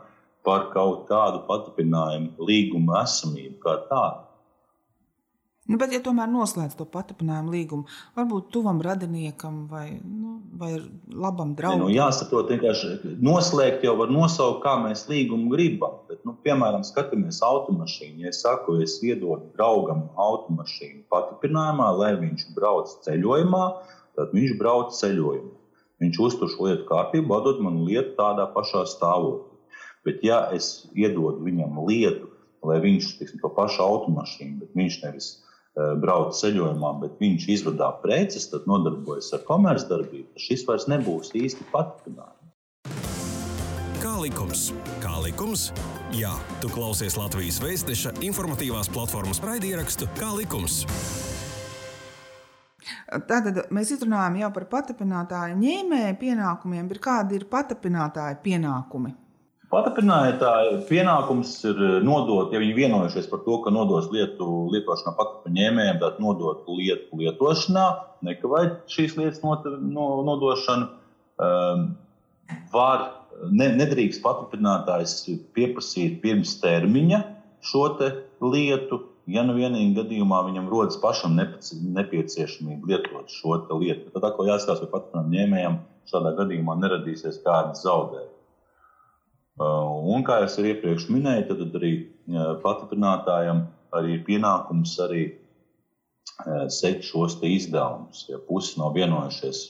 par 0.46 0.70
kaut 0.74 1.06
kādu 1.10 1.44
paturpinājumu 1.50 2.48
līguma 2.50 3.04
esamību 3.04 3.60
kā 3.64 3.78
tādu. 3.90 4.28
Nu, 5.68 5.76
bet, 5.76 5.92
ja 5.92 6.00
tomēr 6.00 6.30
noslēdz 6.32 6.78
to 6.80 6.86
paturpinājumu 6.88 7.52
līgumu, 7.52 7.96
varbūt 8.16 8.46
tuvam 8.56 8.78
radiniekam 8.84 9.66
vai, 9.68 9.98
nu, 10.00 10.38
vai 10.56 10.78
labam 11.12 11.52
draugam. 11.58 11.84
Nu, 11.84 11.90
jāsaprot, 11.92 12.54
vienkārši 12.54 13.18
noslēgt 13.20 13.84
jau 13.84 13.98
var 14.00 14.14
nosaukt, 14.14 14.62
kā 14.64 14.78
mēs 14.80 15.04
līgumu 15.12 15.52
gribam. 15.52 16.00
Bet, 16.08 16.22
nu, 16.24 16.38
piemēram, 16.48 16.88
skatāmies 16.88 17.42
automašīnu. 17.44 18.24
Ja 18.24 18.32
es 18.32 18.40
saku, 18.46 18.78
es 18.86 18.96
iedodu 19.04 19.52
draugam 19.58 20.06
automašīnu 20.16 21.04
paturpinājumā, 21.12 21.92
lai 22.00 22.14
viņš 22.24 22.48
brauc 22.56 22.96
ceļojumā, 23.04 23.66
tad 24.16 24.32
viņš 24.40 24.56
brauc 24.62 24.96
ceļojumā. 24.96 25.54
Viņš 26.00 26.24
uztur 26.30 26.54
šo 26.54 26.70
lietu 26.70 26.88
kārtību, 26.88 27.42
atdod 27.42 27.60
man 27.66 27.84
lietu 27.84 28.16
tādā 28.16 28.48
pašā 28.56 28.88
stāvoklī. 28.88 29.57
Bet, 30.06 30.22
ja 30.24 30.46
es 30.56 30.88
iedodu 30.96 31.42
viņam 31.46 31.80
lietu, 31.88 32.30
lai 32.68 32.78
viņš 32.84 33.18
tiksim, 33.20 33.42
to 33.42 33.50
pašu 33.54 33.84
automašīnu, 33.86 34.60
bet 34.62 34.78
viņš 34.78 35.02
nevis 35.04 35.34
Eh, 35.78 35.92
brauc 36.02 36.34
ceļojumā, 36.34 36.90
bet 37.04 37.20
viņš 37.22 37.44
izvadā 37.54 37.92
preces, 38.02 38.48
tad 38.50 38.64
nodarbojas 38.66 39.28
ar 39.38 39.44
komercdarbību, 39.46 40.32
tad 40.34 40.42
šis 40.42 40.64
vairs 40.66 40.88
nebūs 40.90 41.30
īsti 41.38 41.68
paturpinājums. 41.70 42.34
Kā 44.02 44.14
likums? 44.18 44.64
Kā 45.04 45.14
likums? 45.22 45.68
Jā, 46.18 46.32
tu 46.64 46.72
klausies 46.74 47.20
Latvijas 47.20 47.60
Vēstneša 47.62 48.16
informatīvās 48.26 48.90
platformas 48.90 49.44
raidierakstu 49.46 50.10
Kā 50.18 50.32
likums? 50.34 50.80
Tātad 53.30 53.68
mēs 53.70 53.94
runājam 54.02 54.42
jau 54.42 54.52
par 54.58 54.66
patapinātāju 54.74 55.62
ņēmēju 55.62 56.18
pienākumiem, 56.24 56.90
bet 56.90 57.04
kādi 57.06 57.38
ir 57.38 57.46
patapinātāju 57.54 58.42
pienākumi? 58.42 59.14
Patapinātāja 59.68 60.78
pienākums 60.88 61.50
ir 61.68 61.80
eh, 61.84 61.96
nodot, 62.06 62.54
ja 62.56 62.60
viņi 62.64 62.76
vienojušies 62.78 63.26
par 63.28 63.42
to, 63.44 63.58
ka 63.66 63.74
nodos 63.76 64.06
lietu 64.14 64.46
lietošanā 64.72 65.12
patapinājumu 65.18 65.58
ņēmējiem, 65.58 65.98
tad 66.04 66.22
nodot 66.24 66.70
lietu 66.72 67.20
lietošanā, 67.20 67.88
nekavēt 68.28 68.78
šīs 68.94 69.18
lietas 69.20 69.44
not, 69.44 69.68
no, 69.84 70.06
nodošanu. 70.28 70.88
Um, 71.44 71.84
var, 72.72 73.04
ne, 73.52 73.68
nedrīkst 73.82 74.24
patapinātājs 74.24 75.18
pieprasīt 75.58 76.22
pirms 76.24 76.56
termiņa 76.64 77.20
šo 77.68 77.84
lietu, 78.54 79.02
ja 79.28 79.44
nu 79.44 79.58
vienīgi 79.58 79.98
gadījumā 80.00 80.46
viņam 80.48 80.72
rodas 80.72 80.96
pašam 81.04 81.36
nepieciešamība 81.36 82.94
lietot 82.94 83.36
šo 83.36 83.60
lietu. 83.82 84.14
Tad 84.16 84.32
atkal 84.32 84.48
jāskatās, 84.54 84.88
vai 84.88 85.28
ņēmējam 85.36 85.78
šādā 86.08 86.38
gadījumā 86.40 86.80
neradīsies 86.80 87.44
kādas 87.44 87.84
zaudējumus. 87.84 88.37
Uh, 89.58 90.06
un, 90.14 90.22
kā 90.22 90.44
jau 90.44 90.66
iepriekš 90.70 91.08
minēju, 91.10 91.48
tad 91.50 91.78
arī 91.80 91.92
uh, 92.30 93.64
arī 93.98 94.12
ir 94.14 94.26
pienākums 94.28 94.92
arī 95.02 95.24
uh, 95.34 96.68
sekt 96.70 97.08
šos 97.08 97.40
izdevumus. 97.42 98.28
Ja 98.30 98.38
puses 98.38 98.78
nav 98.78 98.94
vienojušies 99.00 99.64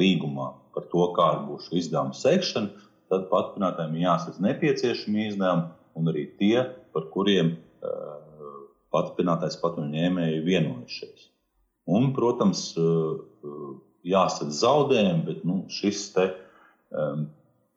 līgumā 0.00 0.48
par 0.72 0.88
to, 0.88 1.10
kāda 1.16 1.44
būs 1.48 1.68
šī 1.68 1.82
izdevuma 1.82 2.16
sekšana, 2.16 2.88
tad 3.12 3.28
paturpinātājiem 3.28 3.98
ir 3.98 4.06
jāsadz 4.06 4.40
nepieciešami 4.42 5.28
izdevumi 5.28 5.68
un 5.94 6.10
arī 6.10 6.24
tie, 6.40 6.64
par 6.96 7.10
kuriem 7.12 7.52
paturpinātājs 8.94 9.58
paturņēmēji 9.60 10.42
vienojušies. 10.46 11.28
Un, 11.90 12.12
protams, 12.16 12.70
jāsadz 14.06 14.60
zaudējumi, 14.62 15.24
bet 15.28 15.44
nu, 15.48 15.60
šis 15.72 16.06
te, 16.14 16.28
um, 16.94 17.26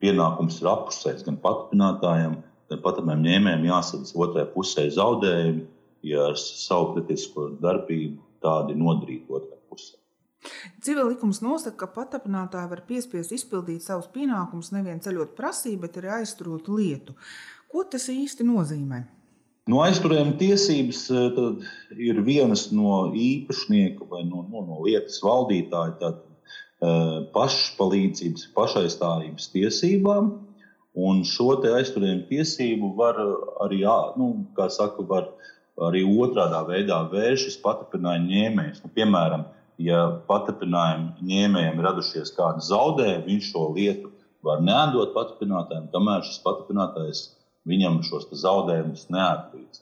pienākums 0.03 0.61
ir 0.61 0.69
apusējis 0.71 1.25
gan 1.27 1.39
paturpinātājiem, 1.43 2.37
gan 2.71 2.83
paturpinājumu 2.83 3.29
ņēmējiem 3.29 3.67
jāsadz 3.69 4.13
otrai 4.15 4.45
pusē 4.53 4.87
zaudējumi, 4.93 5.65
ja 6.07 6.29
ar 6.31 6.39
savu 6.41 6.93
kritisko 6.95 7.51
darbību 7.63 8.21
tādi 8.43 8.77
nodarīt 8.77 9.29
otrai 9.29 9.59
pusē. 9.69 9.97
Civil 10.85 11.09
likums 11.11 11.41
nosaka, 11.41 11.87
ka 11.87 11.93
paturpinātāji 11.95 12.71
var 12.71 12.83
piespiest 12.87 13.33
izpildīt 13.35 13.83
savus 13.83 14.09
pienākumus 14.13 14.71
nevien 14.75 15.01
ceļot 15.03 15.35
prasību, 15.37 15.83
bet 15.87 15.99
arī 15.99 16.13
aizturot 16.21 16.69
lietu. 16.71 17.17
Ko 17.71 17.83
tas 17.83 18.07
īsti 18.13 18.45
nozīmē? 18.47 19.03
No 19.67 19.81
aizturējuma 19.83 20.37
tiesības 20.39 21.01
eh, 21.11 21.39
ir 21.99 22.21
vienas 22.23 22.69
no 22.71 23.09
īpašnieka 23.11 24.07
vai 24.07 24.21
no, 24.23 24.45
no, 24.47 24.63
no 24.63 24.77
lietas 24.85 25.19
valdītāja. 25.25 26.13
Eh, 26.77 27.13
pašpalīdzības, 27.33 28.51
pašaizstāvības 28.53 29.47
tiesībām. 29.49 30.27
Un 31.07 31.23
šo 31.25 31.55
aizturējumu 31.57 32.27
tiesību 32.29 32.91
var 32.99 33.17
arī, 33.65 33.79
nu, 34.17 34.27
kā 34.57 34.67
saka, 34.69 35.01
var 35.09 35.31
arī 35.87 36.03
otrādā 36.05 36.59
veidā 36.69 36.99
vēršas 37.09 37.57
paturpinājuma 37.63 38.29
ņēmējs. 38.29 38.83
Nu, 38.83 38.91
piemēram, 38.93 39.47
ja 39.81 40.03
paturpinājuma 40.29 41.17
ņēmējiem 41.31 41.81
radušies 41.81 42.33
kādi 42.37 42.65
zaudējumi, 42.69 43.25
viņš 43.25 43.49
šo 43.55 43.65
lietu 43.73 44.13
var 44.45 44.61
neatdot 44.61 45.17
paturpinātājiem, 45.17 45.89
kamēr 45.93 46.25
šis 46.29 46.43
paturpinātājs 46.45 47.23
viņam 47.65 48.03
šos 48.05 48.29
zaudējumus 48.37 49.09
neatlīdz. 49.13 49.81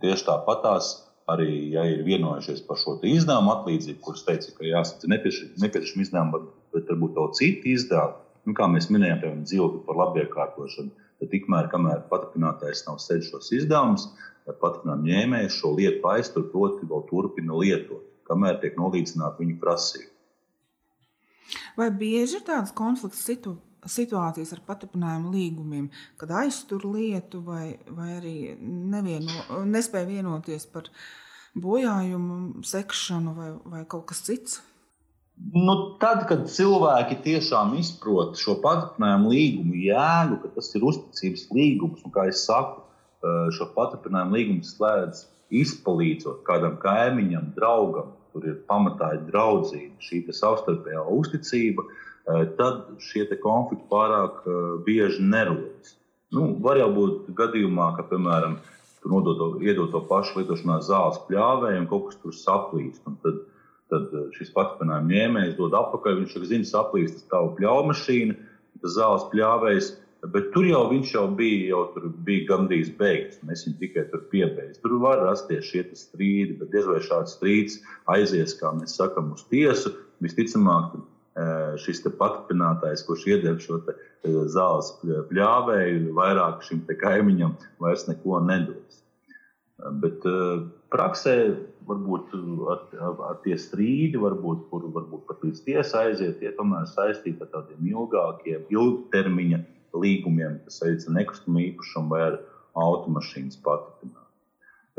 Tieši 0.00 0.28
tāpatās 0.32 0.94
arī 1.30 1.70
ja 1.74 1.84
ir 1.88 2.02
vienojušies 2.06 2.64
par 2.66 2.80
šo 2.80 2.96
izdevumu 3.06 3.52
atlīdzību, 3.54 4.00
kuras 4.04 4.24
teica, 4.26 4.52
ka 4.56 4.66
jāsaka 4.66 5.10
nepieciešami 5.12 6.06
izdevumi, 6.06 6.42
bet 6.74 6.90
varbūt 6.90 7.16
vēl 7.18 7.32
citi 7.38 7.74
izdevumi. 7.76 8.18
Nu, 8.42 8.56
kā 8.58 8.66
mēs 8.66 8.88
minējām, 8.90 9.20
piemēram, 9.22 9.42
dzīvokli 9.46 9.84
par 9.86 9.98
labiekārtošanu, 10.00 10.90
tad 11.22 11.30
tikmēr, 11.30 11.68
kamēr 11.70 12.00
patrinātājs 12.10 12.82
nav 12.88 12.98
sēdz 13.02 13.28
šos 13.30 13.52
izdevumus, 13.54 14.08
patrinājumu 14.50 15.06
ņēmējs 15.06 15.58
šo 15.60 15.76
lietu 15.78 16.08
aiztur, 16.10 16.48
proti, 16.50 16.88
vēl 16.90 17.04
turpina 17.10 17.60
lietot, 17.60 18.02
kamēr 18.26 18.58
tiek 18.64 18.74
nolīdzināta 18.80 19.38
viņa 19.38 19.60
prasība. 19.62 20.10
Vai 21.78 21.92
bieži 21.94 22.40
ir 22.40 22.48
tādas 22.48 22.74
konflikts 22.74 23.22
situācijas? 23.28 23.71
Situācijas 23.90 24.52
ar 24.54 24.62
paturpinājumu 24.66 25.32
līgumiem, 25.34 25.88
kad 26.20 26.32
aiztur 26.42 26.84
lietu 26.86 27.42
vai, 27.46 27.78
vai 27.90 28.10
arī 28.18 28.36
nevieno, 28.60 29.64
nespēja 29.68 30.08
vienoties 30.08 30.68
par 30.70 30.90
bojājumu 31.58 32.62
sekšanu 32.66 33.34
vai, 33.36 33.48
vai 33.74 33.82
kaut 33.88 34.06
kas 34.10 34.22
cits? 34.26 34.60
Nu, 35.52 35.74
tad, 35.98 36.26
kad 36.28 36.44
cilvēki 36.52 37.18
tiešām 37.24 37.74
izprot 37.80 38.38
šo 38.38 38.58
paturpinājumu 38.62 39.32
līgumu 39.32 39.82
jēgu, 39.88 40.38
ka 40.44 40.52
tas 40.56 40.70
ir 40.76 40.86
uzticības 40.86 41.48
līgums, 41.56 42.04
un 42.06 42.14
kā 42.14 42.28
es 42.30 42.44
saku, 42.46 42.84
šo 43.56 43.68
paturpinājumu 43.74 44.38
līgumu 44.38 44.66
slēdz 44.66 45.26
izpalīdzot 45.62 46.44
kādam 46.46 46.78
kaimiņam, 46.80 47.50
draugam, 47.56 48.12
kur 48.32 48.46
ir 48.48 48.62
pamatā 48.68 49.10
draudzība, 49.26 49.98
šī 50.00 50.22
savstarpējā 50.32 51.02
uzticība, 51.16 51.84
uh, 51.84 52.11
Eh, 52.11 52.11
tad 52.58 52.84
šie 53.02 53.26
konflikti 53.42 53.88
pārāk 53.90 54.44
eh, 54.46 54.60
bieži 54.86 55.24
nerodas. 55.26 55.96
Nu, 56.32 56.54
var 56.64 56.78
jau 56.80 56.88
būt 56.94 57.32
gadījumā, 57.36 57.92
ka, 57.98 58.06
piemēram, 58.08 58.56
tu 59.02 59.10
nodod 59.12 59.40
to, 59.92 60.04
pašu 60.08 60.38
lietošanā 60.40 60.78
zāles 60.86 61.18
pļāvēju 61.28 61.82
un 61.82 61.88
kaut 61.90 62.06
kas 62.08 62.20
tur 62.22 62.36
saplīst. 62.36 63.02
Tad, 63.24 63.42
tad 63.92 64.14
šis 64.38 64.52
patinājuma 64.54 65.10
ņēmējs 65.10 65.58
dod 65.58 65.76
atpakaļ. 65.76 66.22
Viņš 66.22 66.38
jau 66.38 66.46
zina, 66.48 66.68
saplīst 66.68 67.18
tas 67.18 67.28
tavu 67.34 67.52
pļaumašīnu, 67.58 68.38
tas 68.80 68.96
zāles 68.96 69.28
pļāvējs. 69.34 69.90
Bet 70.32 70.52
tur 70.54 70.64
jau 70.68 70.84
viņš 70.86 71.12
jau 71.16 71.24
bija, 71.34 71.72
jau 71.72 71.82
tur 71.96 72.06
bija 72.24 72.46
gandrīz 72.52 72.92
beigts. 72.96 73.40
Mēs 73.42 73.66
viņu 73.66 73.80
tikai 73.80 74.04
tur 74.12 74.22
piebeigts. 74.30 74.78
Tur 74.80 75.00
var 75.02 75.18
rasties 75.26 75.66
šie 75.66 75.82
strīdi, 75.98 76.60
bet 76.60 76.70
diez 76.70 76.86
vai 76.86 77.00
šāds 77.02 77.34
strīds 77.36 77.80
aizies, 78.14 78.54
kā 78.60 78.70
mēs 78.76 78.94
sakām, 79.00 79.32
uz 79.34 79.42
tiesu. 79.50 79.90
Visticamāk, 80.22 80.94
šis 81.80 82.02
paturpinātājs, 82.18 83.04
kurš 83.06 83.26
iedod 83.30 83.60
šo 83.64 83.80
zāles 84.52 84.92
pļāvēju, 85.30 86.12
vairāk 86.16 86.64
šim 86.66 86.84
kaimiņam 87.00 87.56
vairs 87.80 88.04
neko 88.08 88.40
nedos. 88.44 89.00
Bet 90.02 90.22
praksē 90.92 91.36
varbūt 91.88 92.34
ar, 92.70 92.82
ar, 93.00 93.38
tie 93.44 93.56
strīdi, 93.58 94.20
varbūt, 94.20 94.66
kur 94.70 94.86
varbūt 94.94 95.26
pat 95.26 95.42
līdz 95.42 95.62
tiesai 95.66 96.04
aiziet, 96.10 96.38
tie 96.40 96.52
tomēr 96.58 96.86
saistīti 96.90 97.42
ar 97.42 97.50
tādiem 97.54 97.88
ilgākiem, 97.90 98.68
ilgtermiņa 98.70 99.62
līgumiem, 99.98 100.60
kas 100.66 100.82
saistīts 100.82 101.08
ar 101.08 101.16
nekustamo 101.18 101.64
īpašumu 101.64 102.12
vai 102.12 102.22
ar 102.28 102.38
automašīnas 102.78 103.58
paturpināšanu. 103.64 104.20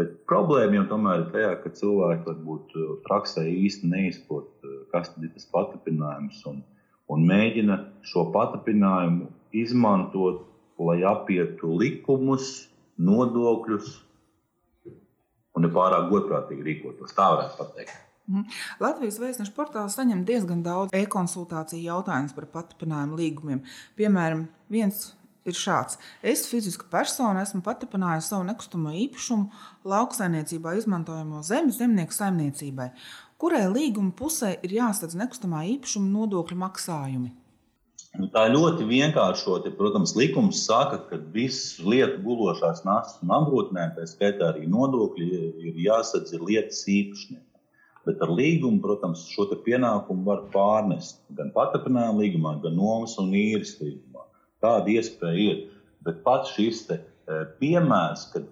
Bet 0.02 0.14
problēma 0.30 0.80
jau 0.80 0.86
tomēr 0.90 1.22
ir 1.22 1.32
tajā, 1.36 1.54
ka 1.62 1.72
cilvēki 1.78 2.26
varbūt 2.32 2.78
praksē 3.06 3.46
īsti 3.46 3.90
neizprot, 3.92 4.63
kas 4.94 5.12
ir 5.22 5.32
tas 5.34 5.50
paturpinājums, 5.54 6.44
un, 6.50 6.62
un 7.12 7.26
mēģina 7.30 7.80
šo 8.08 8.28
paturpinājumu 8.36 9.30
izmantot, 9.64 10.46
lai 10.84 11.02
apietu 11.08 11.76
likumus, 11.80 12.70
nodokļus 13.02 13.94
un 15.54 15.68
nepārāk 15.68 16.10
godprātīgi 16.12 16.66
rīkotos. 16.68 17.14
Tā 17.18 17.30
varētu 17.36 17.60
pateikt. 17.60 18.00
Mhm. 18.30 18.46
Latvijas 18.80 19.20
vēstneša 19.20 19.52
portāls 19.56 19.98
saņem 19.98 20.24
diezgan 20.28 20.62
daudz 20.64 20.96
e-konsultāciju 20.96 21.84
jautājumus 21.84 22.36
par 22.38 22.48
paturpinājumu 22.54 23.20
līgumiem. 23.20 23.60
Piemēram, 24.00 24.48
viens 24.72 25.10
ir 25.44 25.58
šāds. 25.60 26.00
Es, 26.24 26.46
fiziska 26.48 26.88
persona, 26.92 27.44
esmu 27.44 27.60
paturpinājusi 27.66 28.32
savu 28.32 28.48
nekustamo 28.48 28.94
īpašumu 29.04 29.50
lauksaimniecībā 29.92 30.78
izmantojamo 30.80 31.44
zemi 31.44 31.76
zemnieku 31.76 32.16
saimniecībai. 32.16 32.90
Kurai 33.44 33.66
līguma 33.68 34.14
pusē 34.16 34.54
ir 34.64 34.72
jāsadz 34.78 35.18
nekustamā 35.20 35.66
īpašuma 35.68 36.08
nodokļu 36.14 36.56
maksājumi? 36.62 37.32
Nu, 38.16 38.28
tā 38.32 38.46
ļoti 38.48 38.86
vienkāršoti. 38.88 39.74
Protams, 39.76 40.14
likums 40.16 40.62
saka, 40.64 41.02
ka 41.10 41.18
visas 41.34 41.82
lietu 41.84 42.22
gulošās 42.24 42.86
nastas 42.88 43.18
un 43.26 43.34
apgrūtinājumi, 43.36 43.98
tā 43.98 44.06
skaitā 44.08 44.48
arī 44.54 44.70
nodokļi, 44.72 45.28
ir 45.60 45.82
jāsadz 45.90 46.32
ir 46.38 46.46
lietas 46.48 46.80
īpašniekam. 46.88 47.60
Bet 48.08 48.24
ar 48.24 48.32
līgumu, 48.38 48.80
protams, 48.86 49.26
šo 49.36 49.50
pienākumu 49.66 50.24
var 50.30 50.46
pārnest 50.54 51.20
gan 51.36 51.52
paturpinājuma 51.58 52.24
līgumā, 52.24 52.54
gan 52.64 52.80
nomas 52.80 53.18
un 53.20 53.36
īres 53.36 53.74
līgumā. 53.82 54.24
Tāda 54.64 54.96
iespēja 54.96 55.50
ir. 55.50 55.60
Bet 56.08 56.24
pats 56.24 56.56
šis 56.56 56.86
te, 56.88 57.02
e, 57.28 57.44
piemērs, 57.60 58.24
kad 58.38 58.48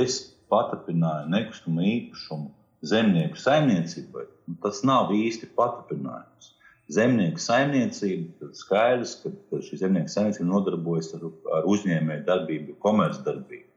es 0.00 0.22
paturpināju 0.48 1.28
nekustamo 1.36 1.84
īpašumu 1.92 2.54
zemnieku 2.86 3.38
saimniecībai, 3.40 4.26
tas 4.64 4.82
nav 4.86 5.12
īsti 5.16 5.50
paturpinājums. 5.56 6.54
Zemnieku 6.90 7.38
saimniecība 7.42 8.50
skaidrs, 8.56 9.18
ka 9.22 9.60
šī 9.62 9.82
zemnieku 9.84 10.10
saimniecība 10.10 10.48
nodarbojas 10.50 11.12
ar, 11.18 11.28
ar 11.58 11.68
uzņēmēju 11.70 12.26
darbību, 12.26 12.78
komercdarbību 12.82 13.68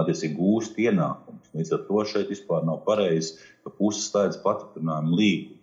attiecīgi 0.00 0.36
gūst 0.36 0.80
ienākumus. 0.80 1.52
Līdz 1.56 1.74
ar 1.76 1.84
to 1.88 2.02
šeit 2.08 2.32
vispār 2.32 2.64
nav 2.68 2.82
pareizi, 2.88 3.36
ka 3.64 3.72
puses 3.72 4.10
slēdz 4.10 4.40
paturpinājumu 4.42 5.20
līgumu. 5.20 5.60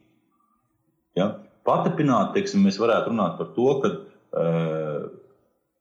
Ja? 1.19 1.27
Paturpināt, 1.67 2.33
teiksim, 2.35 2.63
mēs 2.65 2.79
varētu 2.81 3.13
runāt 3.13 3.37
par 3.39 3.51
to, 3.55 3.67
ka 3.83 3.91
uh, 3.93 5.03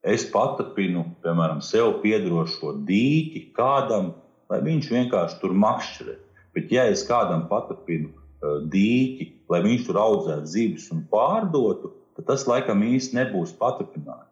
es 0.05 0.25
patapinu, 0.31 1.07
piemēram, 1.25 1.63
sev 1.65 1.97
piedarošo 2.03 2.75
dīķi 2.87 3.47
kādam, 3.57 4.13
lai 4.51 4.61
viņš 4.63 4.91
vienkārši 4.93 5.41
tur 5.41 5.57
makšķerē. 5.57 6.19
Bet, 6.53 6.69
ja 6.73 6.85
es 6.91 7.01
kādam 7.07 7.47
patapinu 7.49 8.11
uh, 8.11 8.59
dīķi, 8.69 9.29
lai 9.49 9.63
viņš 9.65 9.87
tur 9.87 9.99
audzētu 10.01 10.51
zivis 10.51 10.91
un 10.93 11.01
pārdotu, 11.09 11.93
tad 12.17 12.29
tas 12.29 12.45
laikam 12.49 12.83
īsti 12.85 13.17
nebūs 13.17 13.55
patapinājums. 13.59 14.29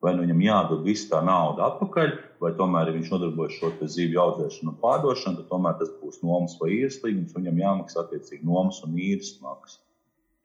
Vai 0.00 0.14
nu 0.16 0.24
viņam 0.24 0.40
jādod 0.40 0.86
visu 0.86 1.10
tā 1.10 1.20
nauda 1.24 1.66
atpakaļ, 1.66 2.14
vai 2.40 2.54
tomēr, 2.56 2.88
ja 2.88 2.96
viņš 2.96 3.10
nodarbojas 3.12 3.58
šo 3.58 3.72
zivju 3.84 4.22
audzēšanu 4.22 4.72
un 4.72 4.78
pārdošanu, 4.80 5.42
tad 5.42 5.50
tomēr 5.50 5.76
tas 5.82 5.92
būs 6.00 6.22
nomas 6.24 6.56
vai 6.60 6.70
īres 6.78 7.02
līgums, 7.04 7.34
un 7.34 7.44
viņam 7.44 7.60
jāmaksā 7.60 8.06
attiecīgi 8.06 8.48
nomas 8.48 8.80
un 8.86 8.96
īres 8.96 9.34
maksa. 9.44 9.82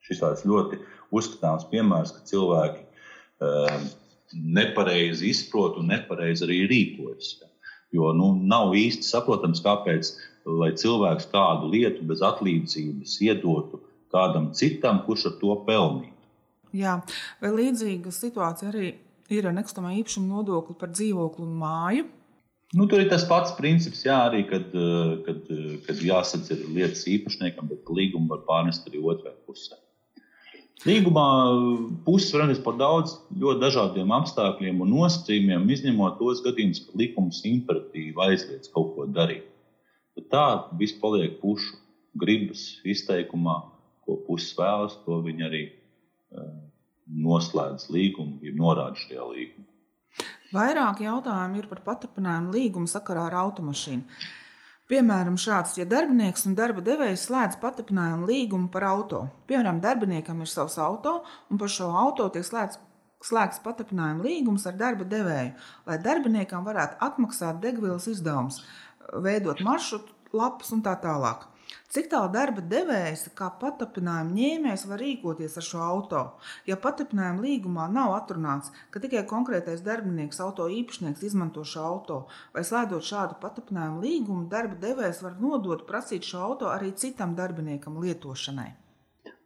Šis 0.04 0.20
tāds 0.22 0.44
ļoti 0.46 0.82
uzskatāms 1.16 1.64
piemērs, 1.72 2.12
ka 2.18 2.28
cilvēki 2.28 2.84
uh, 2.84 3.88
nepareizi 4.36 5.32
izprot 5.32 5.80
un 5.80 5.88
nepareizi 5.94 6.44
arī 6.46 6.66
rīkojas. 6.70 7.38
Jo 7.96 8.12
nu, 8.18 8.34
nav 8.44 8.76
īsti 8.76 9.08
saprotams, 9.08 9.64
kāpēc 9.64 10.12
cilvēks 10.46 11.30
kādu 11.32 11.72
lietu 11.74 12.06
bez 12.06 12.22
atlīdzības 12.26 13.16
iedotu 13.26 13.82
kādam 14.14 14.52
citam, 14.54 15.02
kurš 15.06 15.32
ar 15.32 15.40
to 15.42 15.56
pelnītu. 15.68 16.14
Jā, 16.76 17.00
vai 17.42 17.52
līdzīga 17.56 18.12
situācija 18.12 18.70
arī 18.72 18.92
ir 19.32 19.48
ar 19.48 19.56
nekustamā 19.56 19.94
īpašuma 20.02 20.28
nodokli 20.28 20.76
par 20.80 20.92
dzīvokli 20.92 21.46
un 21.46 21.56
māju? 21.60 22.06
Nu, 22.76 22.88
tur 22.92 23.00
ir 23.00 23.10
tas 23.10 23.24
pats 23.30 23.54
princips, 23.56 24.04
jā, 24.04 24.18
arī, 24.28 24.44
kad, 24.50 24.74
kad, 25.26 25.50
kad 25.86 26.02
jāsadz 26.04 26.52
lietas 26.66 27.06
īpašniekam, 27.08 27.70
bet 27.72 27.88
līgumu 27.88 28.28
var 28.34 28.44
pārnest 28.48 28.88
arī 28.90 29.00
otrajā 29.00 29.36
pusē. 29.48 29.80
Līgumā 30.86 31.28
puses 32.06 32.34
var 32.34 32.44
runāt 32.44 32.60
par 32.66 32.76
daudz 32.78 33.16
ļoti 33.40 33.62
dažādiem 33.62 34.12
apstākļiem 34.18 34.84
un 34.84 34.92
nosacījumiem, 34.98 35.70
izņemot 35.72 36.20
tos 36.20 36.44
gadījumus, 36.46 36.84
kad 36.86 37.00
likums 37.00 37.40
imperatīvi 37.48 38.20
aizliedz 38.28 38.70
kaut 38.74 38.92
ko 38.98 39.08
darīt. 39.08 39.48
Bet 40.16 40.30
tā 40.32 40.46
viss 40.80 40.96
paliek 41.02 41.40
pušu 41.42 41.76
gribas 42.16 42.80
izteikumā, 42.88 43.58
ko 44.06 44.20
puses 44.28 44.54
vēlas, 44.58 44.96
to 45.06 45.20
viņi 45.26 45.48
arī 45.48 45.64
uh, 45.68 46.50
noslēdz 47.06 47.90
līgumu, 47.92 48.40
ir 48.46 48.56
norāda 48.58 49.00
šajā 49.02 49.28
līgumā. 49.34 49.70
Vairāk 50.56 51.02
jautājumu 51.04 51.60
ir 51.60 51.68
par 51.68 51.82
paturpinājumu 51.84 52.54
līgumu 52.56 52.88
sakarā 52.88 53.28
ar 53.28 53.40
automašīnu. 53.44 54.20
Piemēram, 54.86 55.34
šāds, 55.42 55.80
ja 55.80 55.86
darbinieks 55.90 56.46
un 56.46 56.54
darba 56.56 56.84
devējs 56.86 57.26
slēdz 57.26 57.58
paturpinājumu 57.62 58.28
līgumu 58.30 58.70
par 58.72 58.86
auto. 58.86 59.24
Piemēram, 59.50 59.80
darbiniekam 59.82 60.44
ir 60.46 60.52
savs 60.52 60.78
auto, 60.78 61.24
un 61.50 61.58
par 61.58 61.74
šo 61.74 61.90
auto 61.90 62.28
tiek 62.30 62.46
slēgts, 62.46 62.78
slēgts 63.26 63.64
paturpinājumu 63.66 64.28
līgums 64.28 64.68
ar 64.70 64.78
darba 64.78 65.08
devēju, 65.10 65.56
lai 65.90 65.98
darbiniekam 66.06 66.68
varētu 66.70 67.00
atmaksāt 67.08 67.58
degvielas 67.64 68.06
izdevumus, 68.12 68.62
veidot 69.26 69.62
maršrutu, 69.66 70.14
lapas 70.36 70.72
un 70.76 70.82
tā 70.86 70.96
tālāk. 71.04 71.46
Cik 71.96 72.10
tālu 72.12 72.30
darba 72.34 72.62
devējs, 72.62 73.24
kā 73.38 73.48
patapinājuma 73.62 74.36
ņēmējs, 74.36 74.84
var 74.90 75.00
rīkoties 75.02 75.56
ar 75.58 75.66
šo 75.66 75.82
auto? 75.86 76.22
Ja 76.70 76.78
patapinājuma 76.82 77.42
līgumā 77.46 77.86
nav 77.94 78.14
atrunāts, 78.18 78.74
ka 78.94 79.02
tikai 79.02 79.24
konkrētais 79.30 79.82
darbinieks, 79.86 80.42
auto 80.44 80.68
īpašnieks 80.70 81.24
izmanto 81.26 81.64
šo 81.66 81.86
auto, 81.88 82.20
vai 82.54 82.66
slēdzot 82.68 83.10
šādu 83.10 83.40
patapinājumu 83.42 84.04
līgumu, 84.04 84.48
darba 84.52 84.78
devējs 84.82 85.24
var 85.26 85.38
nodot 85.42 85.86
prasīt 85.90 86.28
šo 86.28 86.44
auto 86.50 86.70
arī 86.74 86.92
citam 87.00 87.34
darbiniekam 87.38 87.98
lietošanai. 88.04 88.74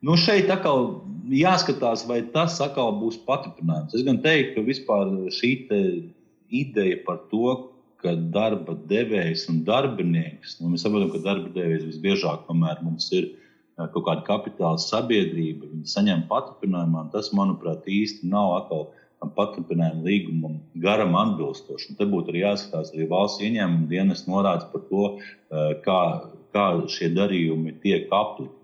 Nu 0.04 0.16
šeit 0.20 0.50
atkal 0.52 1.04
jāskatās, 1.36 2.06
vai 2.08 2.22
tas 2.34 2.56
atkal 2.64 2.96
būs 3.02 3.20
paturpinājums. 3.28 3.96
Es 3.96 4.06
gan 4.08 4.22
teiktu, 4.24 4.56
ka 4.58 4.68
vispār 4.68 5.12
šī 5.36 5.54
ideja 6.50 7.04
par 7.06 7.28
to, 7.30 7.69
ka 8.04 8.16
darba 8.34 8.76
devējs 8.90 9.48
un 9.52 9.64
darbinieks, 9.68 10.58
nu, 10.62 10.72
mēs 10.74 10.86
saprotam, 10.86 11.12
ka 11.14 11.24
darba 11.26 11.52
devējs 11.56 11.88
visbiežāk 11.90 12.46
tomēr 12.48 12.80
mums 12.86 13.10
ir 13.16 13.34
kaut 13.80 14.04
kāda 14.06 14.24
kapitāla 14.28 14.80
sabiedrība, 14.84 15.70
viņi 15.72 15.88
saņem 15.88 16.26
paturpinājumā, 16.32 17.06
un 17.06 17.12
tas, 17.14 17.32
manuprāt, 17.36 17.88
īsti 17.88 18.28
nav 18.32 18.56
atkal 18.58 18.90
tam 19.20 19.32
paturpinājuma 19.36 20.06
līgumam 20.06 20.60
garam 20.84 21.16
atbilstoši. 21.20 21.92
Un 21.92 22.00
te 22.00 22.08
būtu 22.08 22.32
arī 22.32 22.44
jāskatās 22.44 22.94
arī 22.96 23.08
valsts 23.12 23.44
ieņēmuma 23.44 23.90
dienas 23.92 24.26
norādes 24.28 24.68
par 24.72 24.86
to, 24.92 25.08
kā, 25.86 26.00
kā 26.56 26.68
šie 26.92 27.12
darījumi 27.16 27.76
tiek 27.84 28.12
aplikti. 28.16 28.56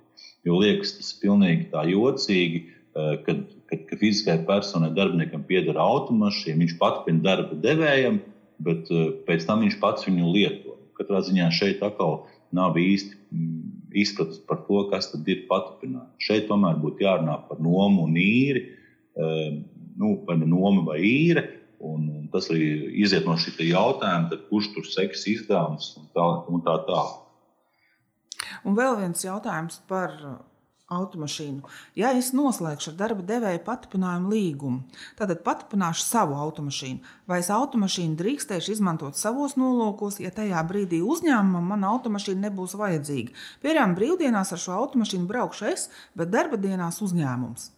Jo 0.47 0.59
liekas 0.61 0.95
tas 0.99 1.11
pilnīgi 1.19 1.71
tā 1.73 1.83
jocīgi, 1.89 2.61
kad, 2.95 3.41
kad, 3.67 3.81
kad 3.89 3.99
fiziskai 3.99 4.37
personai 4.47 4.93
darbiniekam 4.95 5.43
pieder 5.47 5.79
automašīna, 5.81 6.61
viņš 6.61 6.75
paturpina 6.79 7.23
darba 7.25 7.57
devējam, 7.59 8.21
bet 8.63 8.91
eh, 8.91 9.11
pēc 9.27 9.45
tam 9.47 9.63
viņš 9.65 9.79
pats 9.81 10.07
viņu 10.07 10.31
lieto. 10.33 10.77
Katrā 10.95 11.21
ziņā 11.27 11.49
šeit 11.51 11.83
atkal 11.83 12.23
nav 12.55 12.77
īsti 12.79 13.17
mm, 13.17 13.73
izpratnes 13.99 14.39
par 14.47 14.61
to, 14.67 14.85
kas 14.91 15.11
tad 15.11 15.27
ir 15.31 15.43
paturpinājums. 15.49 16.15
Šeit 16.23 16.47
tomēr 16.49 16.79
būtu 16.79 17.03
jārunā 17.03 17.37
par 17.49 17.59
nomu 17.63 18.07
un 18.07 18.15
īri, 18.19 18.65
eh, 19.19 19.59
nu, 19.99 20.15
vai 20.27 20.39
nu 20.41 20.49
noma 20.51 20.85
vai 20.93 21.01
īre. 21.03 21.47
Un 21.85 22.29
tas 22.31 22.47
arī 22.49 22.95
iziet 23.03 23.27
no 23.27 23.35
šī 23.37 23.67
jautājuma, 23.67 24.39
kurš 24.49 24.71
tur 24.73 24.87
seks 24.87 25.27
izdevums 25.29 25.91
un 25.99 26.07
un 26.15 26.63
tā 26.65 26.79
tālāk. 26.87 27.21
Un 28.65 28.77
vēl 28.77 28.95
viens 29.01 29.21
jautājums 29.21 29.81
par 29.89 30.15
automašīnu. 30.95 31.61
Ja 31.99 32.13
es 32.17 32.31
noslēgšu 32.35 32.91
ar 32.93 32.97
darba 33.01 33.25
devēja 33.27 33.61
patripinājumu 33.67 34.33
līgumu, 34.33 34.81
tad 35.19 35.33
patripināšu 35.45 36.05
savu 36.05 36.39
automašīnu. 36.45 37.13
Vai 37.29 37.41
es 37.43 37.51
automašīnu 37.53 38.17
drīkstēšu 38.19 38.75
izmantot 38.75 39.19
savos 39.19 39.57
nolūkos, 39.59 40.19
ja 40.23 40.33
tajā 40.35 40.65
brīdī 40.69 41.03
uzņēmumam 41.05 41.71
mana 41.75 41.93
automašīna 41.95 42.47
nebūs 42.49 42.77
vajadzīga? 42.79 43.35
Piemēram, 43.63 43.95
brīvdienās 43.99 44.55
ar 44.55 44.65
šo 44.65 44.77
automašīnu 44.81 45.29
braukšu 45.29 45.71
es, 45.71 45.89
bet 46.17 46.33
darba 46.33 46.61
dienās 46.61 47.01
uzņēmums. 47.05 47.71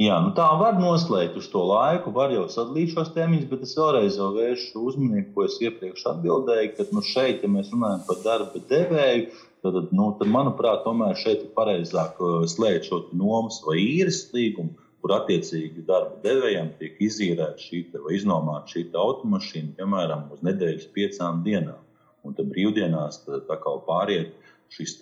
Jā, 0.00 0.14
nu 0.24 0.30
tā 0.32 0.46
var 0.56 0.78
noslēgt 0.80 1.34
uz 1.36 1.50
to 1.52 1.60
laiku, 1.68 2.08
var 2.16 2.30
jau 2.32 2.46
sadalīt 2.48 2.94
šos 2.94 3.10
termiņus, 3.12 3.50
bet 3.50 3.66
es 3.66 3.74
vēlreiz 3.76 4.14
vēršu 4.16 4.84
uzmanību, 4.88 5.26
ko 5.34 5.44
es 5.44 5.58
iepriekš 5.60 6.06
atbildēju, 6.14 6.70
ka 6.78 6.86
nu, 6.96 7.02
šeit, 7.04 7.44
ja 7.44 7.50
mēs 7.52 7.68
runājam 7.74 8.06
par 8.06 8.22
darba 8.24 8.62
devēju, 8.70 9.26
Tad, 9.60 9.90
nu, 9.92 10.06
tad, 10.16 10.28
manuprāt, 10.32 10.84
tomēr 10.86 11.18
šeit 11.20 11.42
ir 11.44 11.50
pareizāk 11.56 12.20
uh, 12.24 12.44
slēgt 12.48 12.88
šo 12.88 13.02
nomas 13.16 13.58
vai 13.66 13.76
īres 13.82 14.22
līgumu, 14.32 14.72
kur 15.00 15.14
attiecīgi 15.16 15.84
darba 15.88 16.16
devējiem 16.24 16.72
tiek 16.78 16.96
izīrēta 17.04 17.60
šī 17.60 17.82
vai 17.96 18.16
iznomāta 18.16 18.74
šī 18.74 18.86
automašīna, 19.04 19.76
piemēram, 19.78 20.26
uz 20.34 20.40
nedēļas 20.44 20.88
piecām 20.96 21.44
dienām. 21.44 21.80
Un 22.24 22.36
tad 22.36 22.50
brīvdienās 22.52 23.22
tā, 23.24 23.40
tā 23.48 23.56
kā 23.60 23.76
pāriet 23.86 24.32
šis 24.72 24.98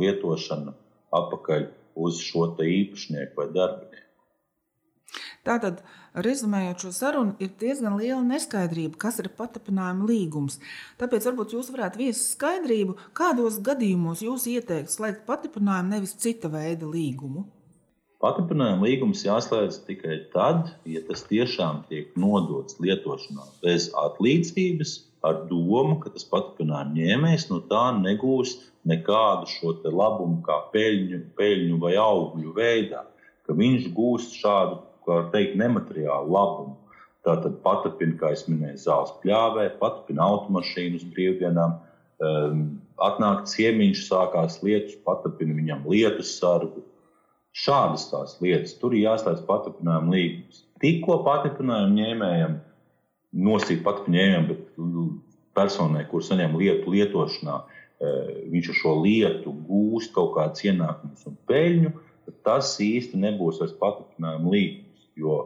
lietošana 0.00 0.72
atpakaļ 1.16 1.66
uz 2.00 2.20
šo 2.24 2.46
īpašnieku 2.64 3.36
vai 3.36 3.48
darbinieku. 3.54 4.06
Tātad, 5.44 5.80
rezumējot 6.14 6.84
šo 6.84 6.90
sarunu, 6.94 7.36
ir 7.42 7.52
diezgan 7.60 7.96
liela 8.00 8.22
neskaidrība, 8.26 8.98
kas 9.00 9.20
ir 9.22 9.30
patapinājuma 9.38 10.08
līgums. 10.10 10.58
Tāpēc 11.00 11.28
varbūt 11.30 11.54
jūs 11.56 11.70
varētu 11.74 12.02
viest 12.02 12.34
skaidrību, 12.34 12.96
kādos 13.16 13.60
gadījumos 13.66 14.24
jūs 14.26 14.48
ieteiktu 14.50 14.96
slēgt 14.96 15.24
patapinājumu, 15.28 15.94
nevis 15.94 16.16
cita 16.18 16.50
veida 16.52 16.88
līgumu. 16.90 17.46
Patapinājuma 18.20 18.84
līgums 18.84 19.22
jāslēdz 19.24 19.78
tikai 19.86 20.18
tad, 20.34 20.74
ja 20.84 21.00
tas 21.06 21.22
tiešām 21.28 21.86
tiek 21.88 22.10
nodots 22.20 22.76
lietošanā 22.82 23.46
bez 23.62 23.88
atlīdzības, 23.96 24.98
ar 25.24 25.46
domu, 25.48 25.98
ka 26.02 26.12
tas 26.12 26.26
patapinājuma 26.28 26.96
ņēmējs 26.96 27.48
no 27.52 27.62
tā 27.70 27.86
negūs 27.96 28.58
nekādu 28.88 29.48
šo 29.52 29.74
labumu, 29.84 30.40
kā 30.44 30.58
peļņu, 30.74 31.22
peļņu 31.36 31.80
vai 31.80 31.94
augļu 32.00 32.54
veidā, 32.56 33.04
ka 33.46 33.56
viņš 33.56 33.88
gūs 33.96 34.30
šādu 34.40 34.78
kā 35.06 35.22
teikt, 35.34 35.56
nemateriālu 35.60 36.32
labumu. 36.34 36.76
Tātad 37.26 37.58
patapina, 37.64 38.16
kā 38.16 38.30
jau 38.32 38.54
minēju, 38.54 38.78
zāles 38.80 39.12
pļāvē, 39.20 39.66
patapina 39.80 40.24
automašīnu 40.24 41.00
uz 41.00 41.04
brīvdienām, 41.12 41.74
um, 42.24 42.62
atnāk 43.04 43.44
ciemiņš, 43.50 44.06
sākās 44.06 44.60
lietus, 44.64 44.96
patapina 45.04 45.58
viņam 45.58 45.84
lietus 45.92 46.32
sargu. 46.38 46.86
Šādas 47.52 48.06
tās 48.12 48.36
lietas, 48.40 48.76
tur 48.80 48.94
ir 48.94 49.08
jāslēdz 49.08 49.44
patapinājuma 49.48 50.14
līgums. 50.14 50.64
Tikko 50.80 51.18
patapinājuma 51.26 51.92
ņēmējam, 51.98 52.56
nosīt 53.44 53.82
patapinājuma, 53.84 54.54
bet 54.54 55.30
personai, 55.58 56.06
kur 56.08 56.24
saņem 56.24 56.56
lietu 56.56 56.94
lietošanā, 56.94 57.58
uh, 57.60 57.80
viņš 58.00 58.72
ar 58.72 58.78
šo 58.80 58.94
lietu 59.02 59.52
gūst 59.68 60.14
kaut 60.16 60.32
kādas 60.38 60.64
ienākumus 60.64 61.26
un 61.28 61.36
peļņu, 61.50 61.92
tas 62.46 62.76
īsti 62.80 63.18
nebūs 63.20 63.60
vairs 63.60 63.76
patapinājuma 63.80 64.54
līgums. 64.54 64.89
Jo 65.20 65.38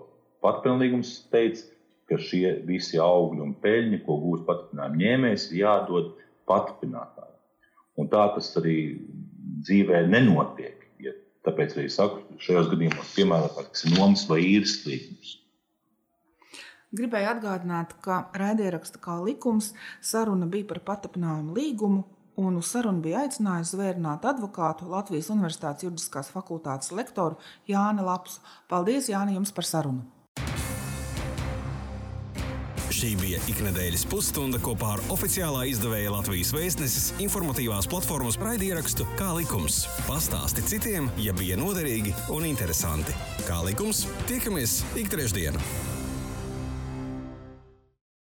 patpilnīgums 0.44 1.16
teica, 1.32 1.66
ka 2.10 2.18
šie 2.20 2.58
visi 2.68 3.00
augļi 3.00 3.42
un 3.44 3.54
peļņi, 3.64 4.02
ko 4.04 4.18
gūs 4.20 4.44
patripinājuma 4.48 5.00
ņēmējs, 5.00 5.46
ir 5.52 5.62
jādod 5.62 6.10
patripinātājiem. 6.50 7.38
Un 8.00 8.10
tā 8.12 8.26
tas 8.34 8.50
arī 8.60 8.78
dzīvē 9.64 10.04
nenotiek. 10.10 10.82
Ja, 11.02 11.14
tāpēc 11.46 11.78
arī 11.78 11.88
saku, 11.92 12.20
šajos 12.44 12.68
gadījumos 12.74 13.14
piemērotāks 13.16 13.86
ir 13.88 13.96
nomas 13.96 14.26
vai 14.28 14.42
īres 14.44 14.82
līgums. 14.88 15.38
Gribēju 16.94 17.26
atgādināt, 17.32 17.96
ka 18.04 18.20
raidieraksta 18.38 19.00
kā 19.02 19.16
likums 19.24 19.72
saruna 20.04 20.46
bija 20.50 20.68
par 20.68 20.82
patapinājumu 20.92 21.56
līgumu, 21.56 22.04
un 22.40 22.58
uz 22.60 22.72
sarunu 22.72 23.04
bija 23.04 23.24
aicinājusi 23.24 23.76
zvērnāt 23.76 24.26
advokātu 24.28 24.88
Latvijas 24.90 25.30
Universitātes 25.34 25.86
juridiskās 25.86 26.32
fakultātes 26.34 26.92
lektoru 26.94 27.38
Jāni 27.70 28.04
Lapsu. 28.04 28.42
Paldies, 28.68 29.10
Jāni, 29.12 29.38
jums 29.38 29.54
par 29.54 29.68
sarunu! 29.68 30.04
Šī 32.94 33.16
bija 33.18 33.40
iknedēļas 33.50 34.04
pusstunda 34.06 34.60
kopā 34.62 34.92
ar 34.94 35.00
oficiālā 35.10 35.64
izdevēja 35.66 36.12
Latvijas 36.14 36.52
vēstneses 36.54 37.08
informatīvās 37.24 37.88
platformas 37.90 38.38
raidierakstu 38.38 39.08
Kā 39.18 39.32
likums. 39.34 39.82
Pastāsti 40.06 40.62
citiem, 40.70 41.10
ja 41.18 41.34
bija 41.34 41.58
noderīgi 41.58 42.14
un 42.36 42.46
interesanti. 42.46 43.16
Kā 43.48 43.58
likums, 43.66 44.06
tiekamies 44.30 44.82
ik 45.00 45.10
trešdienu! 45.10 46.03